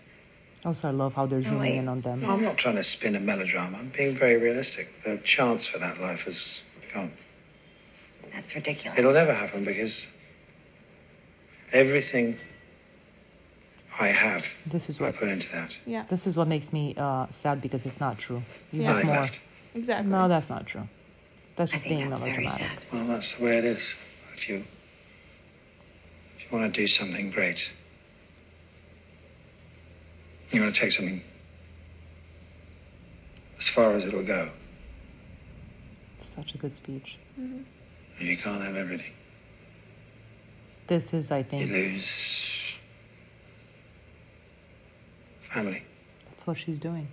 [0.64, 1.78] also i love how they're zooming wait.
[1.82, 3.78] in on them No, I'm not trying to spin a melodrama.
[3.80, 4.86] I'm being very realistic.
[5.04, 7.12] The chance for that life has gone.
[8.34, 8.98] That's ridiculous.
[9.00, 10.08] It'll never happen because
[11.74, 12.38] everything
[14.00, 15.78] I have, This is what I put into that.
[15.86, 16.06] Yeah.
[16.10, 18.42] This is what makes me uh, sad because it's not true.
[18.72, 18.94] You Yeah.
[18.94, 19.16] have more.
[19.16, 19.40] left.
[19.76, 20.10] Exactly.
[20.12, 20.88] No, that's not true.
[21.56, 22.80] That's I just think being that's very melodramatic.
[22.80, 22.94] sad.
[22.94, 23.94] Well, that's the way it is.
[24.34, 24.64] If you,
[26.38, 27.72] if you want to do something great,
[30.52, 31.22] you want to take something
[33.58, 34.50] as far as it'll go.
[36.20, 37.18] Such a good speech.
[38.20, 39.14] You can't have everything.
[40.88, 41.64] This is, I think.
[41.64, 42.61] You think, lose
[45.52, 45.84] family,
[46.30, 47.08] that's what she's doing.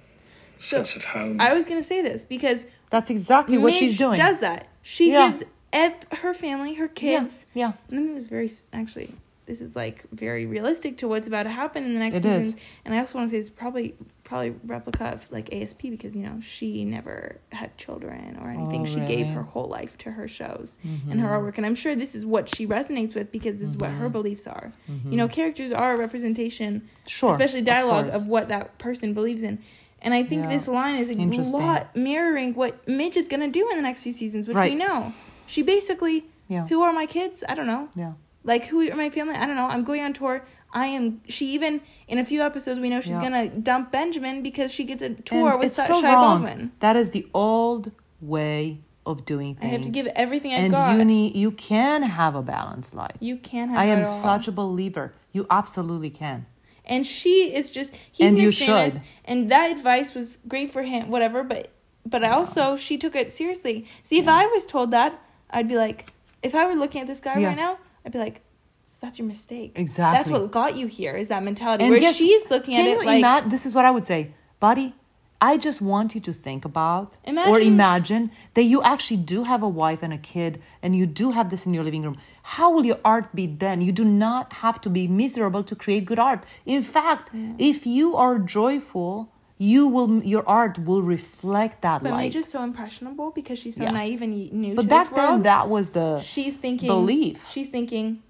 [0.58, 1.40] sense of home.
[1.40, 4.18] I was gonna say this because That's exactly what Midge she's doing.
[4.18, 4.66] Does that?
[4.82, 5.28] She Yeah.
[5.28, 7.46] gives ev- her family, her kids.
[7.54, 7.72] yeah.
[7.90, 9.14] And I think this is very s- actually
[9.48, 12.46] this is like very realistic to what's about to happen in the next It seasons.
[12.48, 12.56] is.
[12.84, 16.22] And I also want to say it's probably probably replica of like ASP because you
[16.22, 18.82] know she never had children or anything.
[18.82, 19.22] Oh, she gave really?
[19.24, 19.34] Mm-hmm.
[19.34, 20.78] her whole life to her shows
[21.10, 23.76] and her artwork, and I'm sure this is what she resonates with because this is
[23.76, 24.72] what her beliefs are.
[25.10, 27.08] You know, characters are a representation, Mm-hmm.
[27.08, 28.16] Sure, especially dialogue course.
[28.22, 29.58] of, what that person believes in.
[30.02, 30.50] And I think Yeah.
[30.50, 34.02] this line is a lot mirroring what Midge is going to do in the next
[34.02, 34.70] few seasons, which Right.
[34.72, 35.12] we know.
[35.46, 36.66] She basically, Yeah.
[36.68, 37.42] who are my kids?
[37.48, 37.88] I don't know.
[37.96, 38.12] Yeah.
[38.52, 39.34] Like who are my family?
[39.42, 39.66] I don't know.
[39.74, 40.36] I'm going on tour.
[40.72, 41.04] I am.
[41.34, 41.80] She even
[42.12, 43.22] in a few episodes we know she's Yeah.
[43.26, 46.42] gonna dump Benjamin because she gets a tour And with Sa- so Shy wrong.
[46.42, 46.72] Baldwin.
[46.80, 47.84] That is the old
[48.20, 48.80] way
[49.10, 50.98] of doing things I have to give everything I've and got.
[50.98, 53.16] you need you can have a balanced life.
[53.20, 53.78] You can have.
[53.78, 55.06] I am such a believer.
[55.32, 56.46] You absolutely can.
[56.94, 57.90] And she is just.
[58.16, 59.02] He's And you Famous, should.
[59.26, 61.10] and that advice was great for him.
[61.10, 61.68] Whatever, but
[62.06, 63.76] but also she took it seriously.
[64.02, 65.10] See, if I was told that,
[65.50, 67.48] I'd be like, if I were looking at this guy Yeah.
[67.48, 67.76] right now,
[68.08, 68.40] I'd be like.
[68.86, 69.72] "So That's your mistake.
[69.76, 70.16] Exactly.
[70.16, 71.14] That's what got you here.
[71.14, 71.84] Is that mentality?
[71.84, 73.50] And Where guess- she's looking at it like imagine?
[73.50, 74.94] This is what I would say, buddy.
[75.40, 79.62] I just want you to think about or Imagine- imagine that you actually do have
[79.62, 80.52] a wife and a kid,
[80.82, 82.16] and you do have this in your living room.
[82.54, 83.82] How will your art be then?
[83.82, 86.40] You do not have to be miserable to create good art.
[86.64, 89.28] In fact, if you are joyful,
[89.58, 92.34] you will your art will reflect that But light.
[92.34, 93.90] Is so impressionable because she's so Yeah.
[93.90, 95.16] naive and new but to back this world.
[95.16, 97.36] But back then, that was the she's thinking belief.
[97.50, 98.22] She's thinking,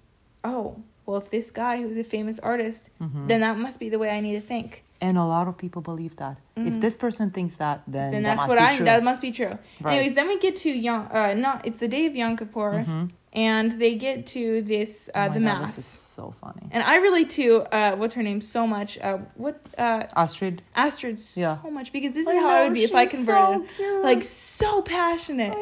[0.45, 0.77] oh,
[1.07, 3.27] well, if this guy who's a famous artist, Mm-hmm.
[3.29, 4.85] then that must be the way I need to think.
[5.01, 6.37] and a lot of people believe that.
[6.57, 8.13] If this person thinks that, then, Mm-hmm.
[8.13, 8.77] Then that that's must what be I.
[8.77, 8.85] true.
[8.91, 9.55] That must be true.
[9.81, 9.95] Right.
[9.95, 12.73] Anyways, then we get to young Uh, not it's the day of Yom Kippur,
[13.33, 15.29] and they get to this uh.
[15.31, 15.77] Oh the God, mass.
[15.77, 16.69] This is so funny.
[16.73, 18.99] And I relate to uh, what's her name so much.
[18.99, 20.63] Uh, what uh, Astrid.
[20.75, 21.71] Astrid so Yeah.
[21.71, 23.69] much because this is I how I would be if I she's so converted.
[23.77, 24.03] cute.
[24.05, 25.55] like so passionate,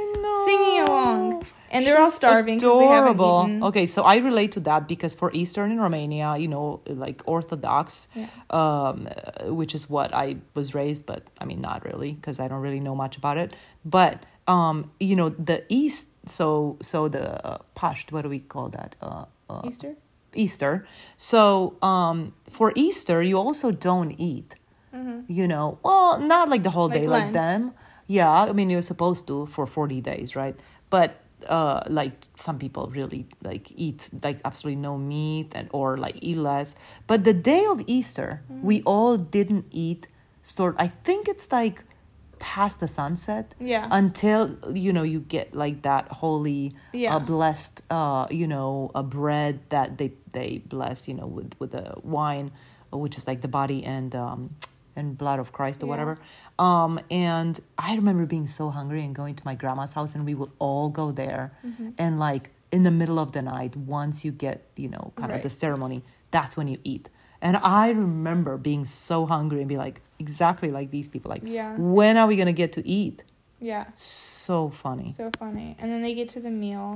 [0.47, 3.45] singing along, and they're all starving because they haven't adorable.
[3.49, 3.63] eaten.
[3.65, 8.09] Okay, so I relate to that because for Eastern in Romania, you know, like Orthodox,
[8.15, 8.29] Yeah.
[8.51, 9.09] um,
[9.61, 12.81] which is what I was raised, but I mean, not really because I don't really
[12.81, 13.53] know much about it.
[13.85, 18.69] But um, you know, the East, so so the uh, Pasht, what do we call
[18.71, 18.95] that?
[19.01, 19.95] Uh, uh, Easter.
[20.35, 20.87] Easter.
[21.17, 24.57] So um, for Easter, you also don't eat.
[25.29, 27.25] You know, well, not like the whole Like day Lent.
[27.25, 27.73] like them.
[28.07, 30.57] Yeah, I mean you're supposed to for forty days, right?
[30.89, 36.17] But uh, like some people really like eat like absolutely no meat and or like
[36.23, 36.77] eat less.
[37.07, 40.09] But the day of Easter, we all didn't eat.
[40.43, 41.85] Sort, I think it's like
[42.39, 43.89] past the sunset Yeah.
[43.91, 47.17] until you know you get like that holy Yeah.
[47.17, 51.73] uh, blessed uh you know a bread that they they bless you know with with
[51.73, 52.51] the wine
[52.93, 54.51] uh, which is like the body and um
[54.99, 55.91] and blood of christ or Yeah.
[55.91, 56.19] whatever
[56.59, 60.35] um and i remember being so hungry and going to my grandma's house and we
[60.35, 61.91] would all go there Mm-hmm.
[61.99, 65.43] and like in the middle of the night once you get you know kind of
[65.43, 67.09] the ceremony that's when you eat
[67.47, 71.75] and i remember being so hungry and be like exactly like these people like Yeah.
[71.77, 73.23] when are we gonna get to eat
[73.61, 73.85] Yeah.
[73.95, 75.69] so funny So funny.
[75.79, 76.89] And then they get to the meal.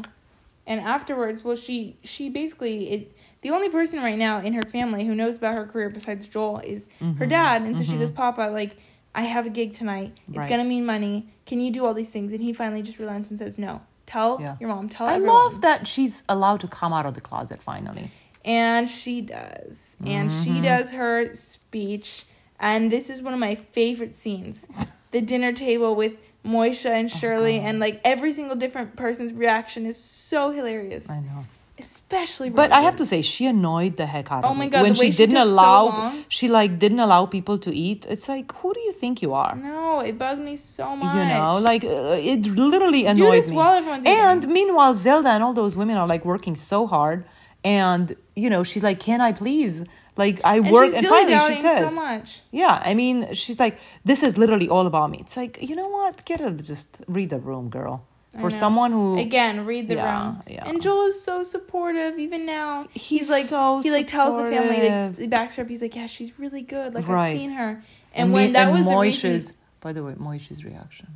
[0.71, 1.77] And afterwards, well she
[2.13, 3.03] she basically it
[3.45, 6.59] the only person right now in her family who knows about her career besides Joel
[6.75, 7.19] is Mm-hmm.
[7.21, 7.59] her dad.
[7.67, 8.73] And so she goes, Papa, like,
[9.15, 10.11] I have a gig tonight.
[10.29, 10.49] It's Right.
[10.53, 11.15] gonna mean money.
[11.49, 12.33] Can you do all these things?
[12.35, 13.81] And he finally just relents and says, No.
[14.07, 14.57] Tell Yeah.
[14.61, 15.13] your mom, tell her.
[15.13, 15.37] I everyone.
[15.37, 18.11] love that she's allowed to come out of the closet finally.
[18.45, 19.97] And she does.
[20.05, 20.43] And Mm-hmm.
[20.43, 22.25] she does her speech.
[22.59, 24.67] And this is one of my favorite scenes.
[25.11, 26.15] The dinner table with
[26.47, 31.11] Moishe and Oh, Shirley and like every single different person's reaction is so hilarious.
[31.11, 31.45] I know.
[31.79, 34.83] Especially But I have to say, she annoyed the heck out of Oh my God,
[34.83, 35.85] when she she didn't so allow.
[35.87, 36.25] long.
[36.29, 38.05] she like didn't allow people to eat.
[38.09, 39.57] It's like, who do you think you are?
[39.57, 41.15] No, it bugged me so much.
[41.17, 43.57] You know, like uh, it literally Do annoyed me.
[43.57, 44.53] while everyone's and eating.
[44.53, 47.25] meanwhile, Zelda and all those women are like working so hard,
[47.65, 49.85] and you know, she's like, "Can I please?"
[50.17, 52.43] Like I and work, and finally she says, so much.
[52.51, 55.19] Yeah, I mean, she's like, this is literally all about me.
[55.21, 56.25] It's like, you know what?
[56.27, 58.05] Get a just read the room, girl.
[58.39, 60.69] For someone who again read the Yeah, room yeah.
[60.69, 64.49] and joel is so supportive even now he's, He's like so he like tells the
[64.49, 67.25] family like backs her up he's like yeah she's really good like Right.
[67.25, 67.83] i've seen her
[68.15, 71.09] and, when that and was the Moishe's, reason by the way, Moishe's reaction,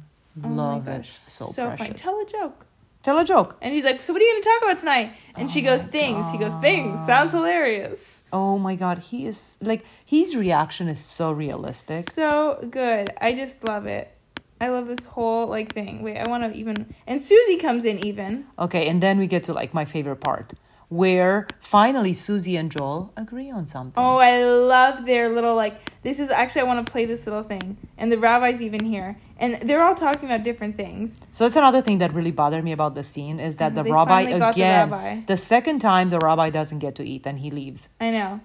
[0.42, 2.00] Oh love it, so, funny precious.
[2.02, 2.66] tell a joke
[3.04, 3.58] Tell a joke.
[3.60, 5.12] and he's like so what are you going to talk about tonight?
[5.36, 6.28] And she oh goes things.
[6.30, 6.98] He goes things.
[7.04, 8.22] Sounds hilarious.
[8.32, 12.10] Oh my god, he is like his reaction is so realistic.
[12.10, 13.12] so good.
[13.20, 14.10] I just love it.
[14.58, 16.02] I love this whole like thing.
[16.02, 18.46] Wait i want to even and susie comes in even.
[18.58, 20.54] Okay, and then we get to like my favorite part
[20.94, 24.02] where finally Susie and Joel agree on something.
[24.02, 25.80] Oh, I love their little like.
[26.02, 29.18] This is actually I want to play this little thing, and the rabbi's even here,
[29.38, 31.20] and they're all talking about different things.
[31.30, 33.82] So that's another thing that really bothered me about the scene is that mm-hmm, the
[33.82, 35.20] They rabbi got the again, rabbi.
[35.26, 37.88] the second time the rabbi doesn't get to eat and he leaves.
[38.00, 38.40] I know,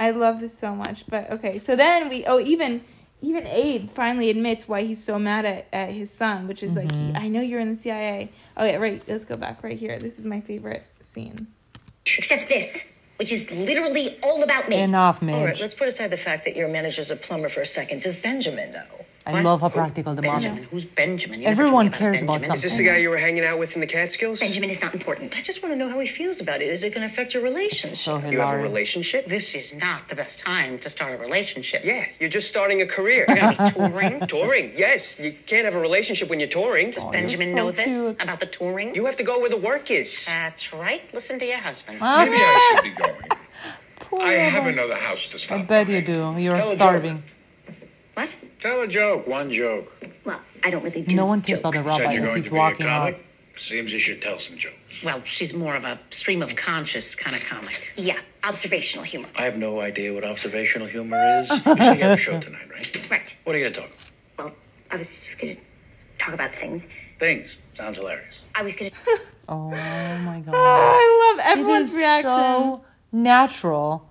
[0.00, 1.06] I love this so much.
[1.08, 2.82] But okay, so then we oh even
[3.22, 6.90] even Abe finally admits why he's so mad at, at his son, which is like
[6.90, 7.16] he, mm-hmm.
[7.16, 8.32] I know you're in the CIA.
[8.56, 9.00] Oh yeah, right.
[9.06, 9.98] Let's go back right here.
[10.00, 11.46] This is my favorite scene.
[12.16, 12.84] Except this,
[13.16, 14.76] which is literally all about me.
[14.80, 17.66] Enough, All right, let's put aside the fact that your manager's a plumber for a
[17.66, 18.02] second.
[18.02, 19.04] Does Benjamin know?
[19.28, 20.64] I love how practical the mom is.
[20.64, 21.42] Who's Benjamin?
[21.42, 22.56] You Everyone told me about cares about Benjamin.
[22.56, 24.40] Is this the guy you were hanging out with in the Catskills?
[24.40, 25.36] Benjamin is not important.
[25.38, 26.68] I just want to know how he feels about it.
[26.68, 27.96] Is it going to affect your relationship?
[27.96, 29.26] So You have a relationship?
[29.26, 31.84] This is not the best time to start a relationship.
[31.84, 33.26] Yeah, you're just starting a career.
[33.28, 34.26] You're gonna be touring.
[34.26, 35.20] touring, yes.
[35.20, 36.90] You can't have a relationship when you're touring.
[36.92, 38.22] Does Benjamin so know this cute.
[38.22, 38.94] about the touring?
[38.94, 40.26] You have to go where the work is.
[40.26, 41.02] That's right.
[41.12, 41.98] Listen to your husband.
[42.00, 42.24] Ah.
[42.24, 43.22] Maybe I should be going.
[44.00, 45.58] Poor I have another house to stop.
[45.58, 45.92] I bet by.
[45.92, 46.34] you do.
[46.38, 46.78] You're Tell a joke.
[46.78, 47.22] starving.
[48.18, 48.36] What?
[48.58, 49.28] Tell a joke.
[49.28, 49.92] One joke.
[50.24, 51.88] Well, I don't really do No one cares about the jokes.
[52.00, 52.98] rabbi you're as going he's to be a walking out.
[53.12, 53.24] comic.
[53.54, 55.04] Seems you should tell some jokes.
[55.04, 57.92] Well, she's more of a stream of conscious kind of comic.
[57.96, 59.28] Yeah, observational humor.
[59.36, 61.48] I have no idea what observational humor is.
[61.50, 63.10] You say you have a show tonight, right?
[63.10, 63.36] Right.
[63.44, 64.46] What are you going to talk about?
[64.46, 64.54] Well,
[64.90, 65.56] I was gonna
[66.18, 66.88] talk about things.
[67.20, 67.56] Things.
[67.74, 68.40] Sounds hilarious.
[68.54, 68.90] I was gonna.
[69.50, 70.54] Oh my god.
[70.54, 72.28] I love It everyone's is reaction.
[72.30, 74.07] so natural.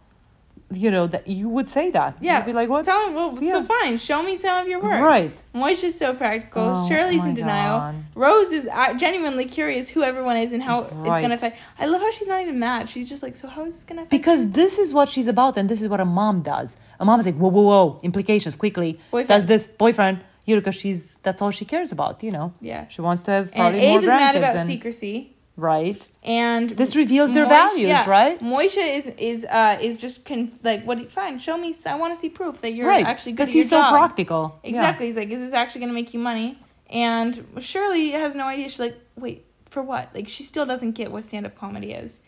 [0.70, 2.18] You know that you would say that.
[2.20, 2.84] yeah, You'd be like, what?
[2.84, 3.14] Tell him.
[3.14, 3.52] Well, Yeah.
[3.54, 3.98] so fine.
[3.98, 5.02] Show me some of your work.
[5.02, 5.32] Right.
[5.56, 6.62] Moishe's so practical.
[6.62, 7.80] Oh, Shirley's in denial.
[7.80, 7.96] God.
[8.16, 11.58] Rose is genuinely curious who everyone is and how it's gonna affect.
[11.80, 12.90] I love how she's not even mad.
[12.90, 14.12] She's just like, so how is this gonna affect?
[14.12, 16.76] Because this is what she's about, and this is what a mom does.
[17.00, 19.00] A mom's like, whoa, whoa, whoa, implications, quickly.
[19.10, 19.30] Boyfriend.
[19.30, 20.20] Does this boyfriend?
[20.46, 22.24] You know, because she's that's all she cares about.
[22.24, 22.54] You know.
[22.60, 22.88] Yeah.
[22.90, 25.37] She wants to have and probably Abe more is mad grandkids about and secrecy.
[25.58, 26.06] Right.
[26.24, 28.40] And This reveals their values, yeah, right?
[28.40, 31.10] Moishe is is uh is just con- like what?
[31.12, 31.74] Fine, show me.
[31.86, 33.06] I want to see proof that you're right.
[33.06, 33.92] actually good Because he's so job.
[33.94, 34.60] practical.
[34.64, 34.70] Yeah.
[34.70, 35.08] Exactly.
[35.08, 36.60] He's like, is this actually going to make you money?
[36.90, 38.70] And Shirley has no idea.
[38.70, 40.14] She's like, wait, for what?
[40.14, 42.22] Like, she still doesn't get what stand up comedy is.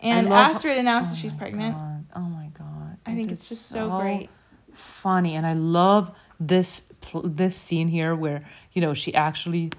[0.00, 1.74] And Astrid announces oh she's pregnant.
[1.76, 2.04] God.
[2.16, 2.96] Oh my god!
[3.04, 4.30] I think it's just so great.
[4.72, 6.10] funny, and I love
[6.40, 6.82] this
[7.24, 9.70] this scene here where you know she actually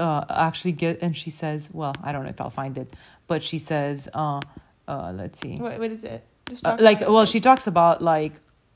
[0.00, 2.88] uh actually get and she says, well, I don't know if I'll find it,
[3.30, 4.40] but she says, uh,
[4.88, 6.20] uh, let's see, What, what is it?
[6.48, 8.32] Just Uh, like well she talks about like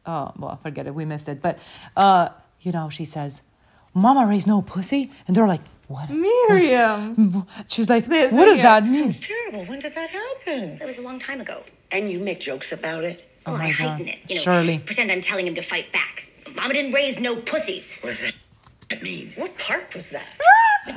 [0.07, 1.59] uh well forget it we missed it but
[1.97, 2.29] uh
[2.65, 3.43] you know she says
[3.95, 7.47] mama raised no pussy and they're like what Miriam.
[7.69, 9.65] she's like This what does that mean It's terrible.
[9.71, 10.79] When did that happen?
[10.79, 11.57] That was a long time ago.
[11.93, 13.17] And you make jokes about it?
[13.47, 13.77] Oh Oh, my I God.
[13.77, 14.19] heighten it.
[14.29, 14.79] You know, Shirley.
[14.79, 16.27] pretend I'm telling him to fight back.
[16.57, 17.99] Mama didn't raise no pussies.
[18.03, 18.33] What does
[18.91, 19.33] that mean?
[19.37, 20.25] What park was that?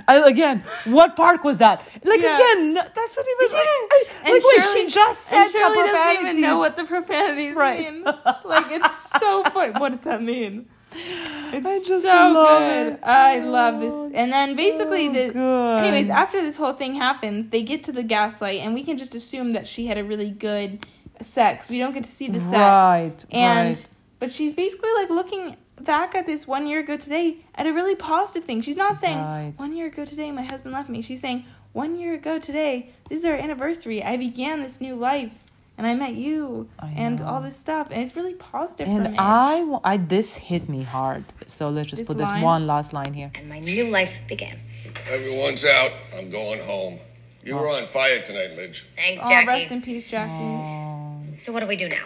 [0.07, 2.35] I, again what park was that like Yeah.
[2.35, 5.73] again no- that's not even like, I, And like wait she just said and some
[5.73, 7.93] Shirley doesn't even know what the profanities Right.
[7.93, 8.03] mean.
[8.03, 9.73] Like, it's so funny.
[9.79, 10.67] What does that mean?
[10.93, 12.93] It's I just so love good.
[12.93, 12.99] it.
[13.03, 13.93] I love this.
[13.93, 15.77] Oh, And then basically, the good.
[15.83, 19.13] anyways, after this whole thing happens, they get to the gaslight, and we can just
[19.13, 20.85] assume that she had a really good
[21.21, 21.69] sex.
[21.69, 23.85] We don't get to see the set, right and right.
[24.19, 27.95] but she's basically like looking back at this one year ago today at a really
[27.95, 28.61] positive thing.
[28.61, 29.53] She's not saying Right.
[29.57, 31.01] one year ago today my husband left me.
[31.01, 34.03] She's saying one year ago today this is our anniversary.
[34.03, 35.31] I began this new life.
[35.79, 39.11] And I met you, I and all this stuff, and it's really positive for and
[39.11, 39.17] me.
[39.19, 42.41] I, I this hit me hard so let's just This put this line?
[42.41, 44.57] one last line here And my new life began.
[45.07, 45.91] Everyone's out.
[46.17, 46.97] I'm going home.
[47.43, 47.61] You oh.
[47.61, 48.87] were on fire tonight, Midge.
[48.95, 49.47] Thanks, oh, Jackie.
[49.49, 51.37] oh, rest in peace, Jackie.
[51.37, 52.05] So what do we do now?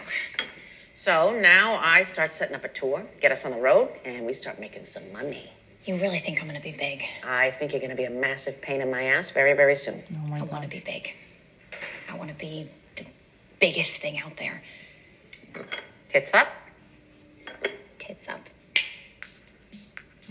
[1.02, 4.32] So now I start setting up a tour, get us on the road, and we
[4.32, 5.50] start making some money.
[5.84, 7.02] You really think I'm gonna be big?
[7.26, 10.00] I think you're going to be a massive pain in my ass very, very soon.
[10.30, 11.12] oh I wanna be big.
[12.08, 13.04] I wanna be the
[13.58, 14.62] biggest thing out there.
[16.08, 16.46] Tits up.
[17.98, 18.42] Tits up.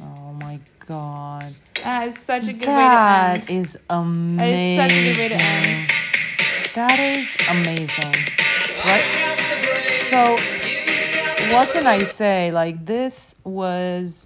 [0.02, 0.58] oh my
[0.88, 1.52] god
[1.84, 3.66] That is such a good That way to end.
[3.66, 4.78] is amazing.
[4.78, 5.92] That is such a good way to end.
[6.76, 8.16] That is amazing.
[8.86, 9.32] Right?
[10.12, 10.36] So,
[11.54, 12.52] what can I say?
[12.52, 14.26] Like, this was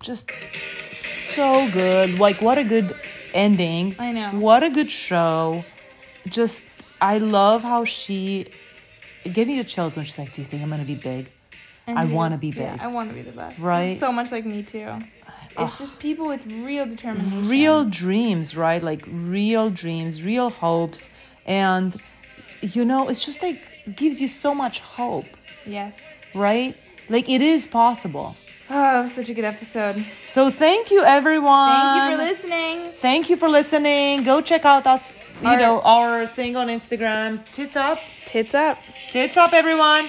[0.00, 0.30] just
[1.34, 2.18] so good.
[2.18, 2.94] Like, what a good
[3.34, 3.96] ending.
[3.98, 4.28] I know.
[4.30, 5.64] What a good show.
[6.26, 6.62] Just,
[7.00, 8.46] I love how she
[9.24, 10.96] it gave me the chills when she's like, Do you think I'm going to be
[10.96, 11.30] big?
[11.86, 12.80] And I wanna is- be yeah, big.
[12.80, 13.58] I want to be the best.
[13.58, 13.98] Right?
[13.98, 14.98] So much like me too.
[15.58, 17.48] It's just people with real determination.
[17.48, 18.82] real dreams, right?
[18.82, 21.10] Like real dreams, real hopes.
[21.44, 22.00] And,
[22.62, 23.60] you know, it's just like
[23.96, 25.26] gives you so much hope,
[25.66, 26.21] Yes.
[26.34, 26.74] Right?
[27.08, 28.34] Like it is possible.
[28.70, 30.02] Oh, such a good episode.
[30.24, 31.68] So thank you, everyone.
[31.68, 32.90] Thank you for listening.
[32.92, 34.22] Thank you for listening.
[34.24, 35.12] Go check out us,
[35.42, 37.44] you Our- know, our thing on Instagram.
[37.52, 37.98] Tits up.
[38.26, 38.78] Tits up.
[39.10, 40.06] Tits up, everyone.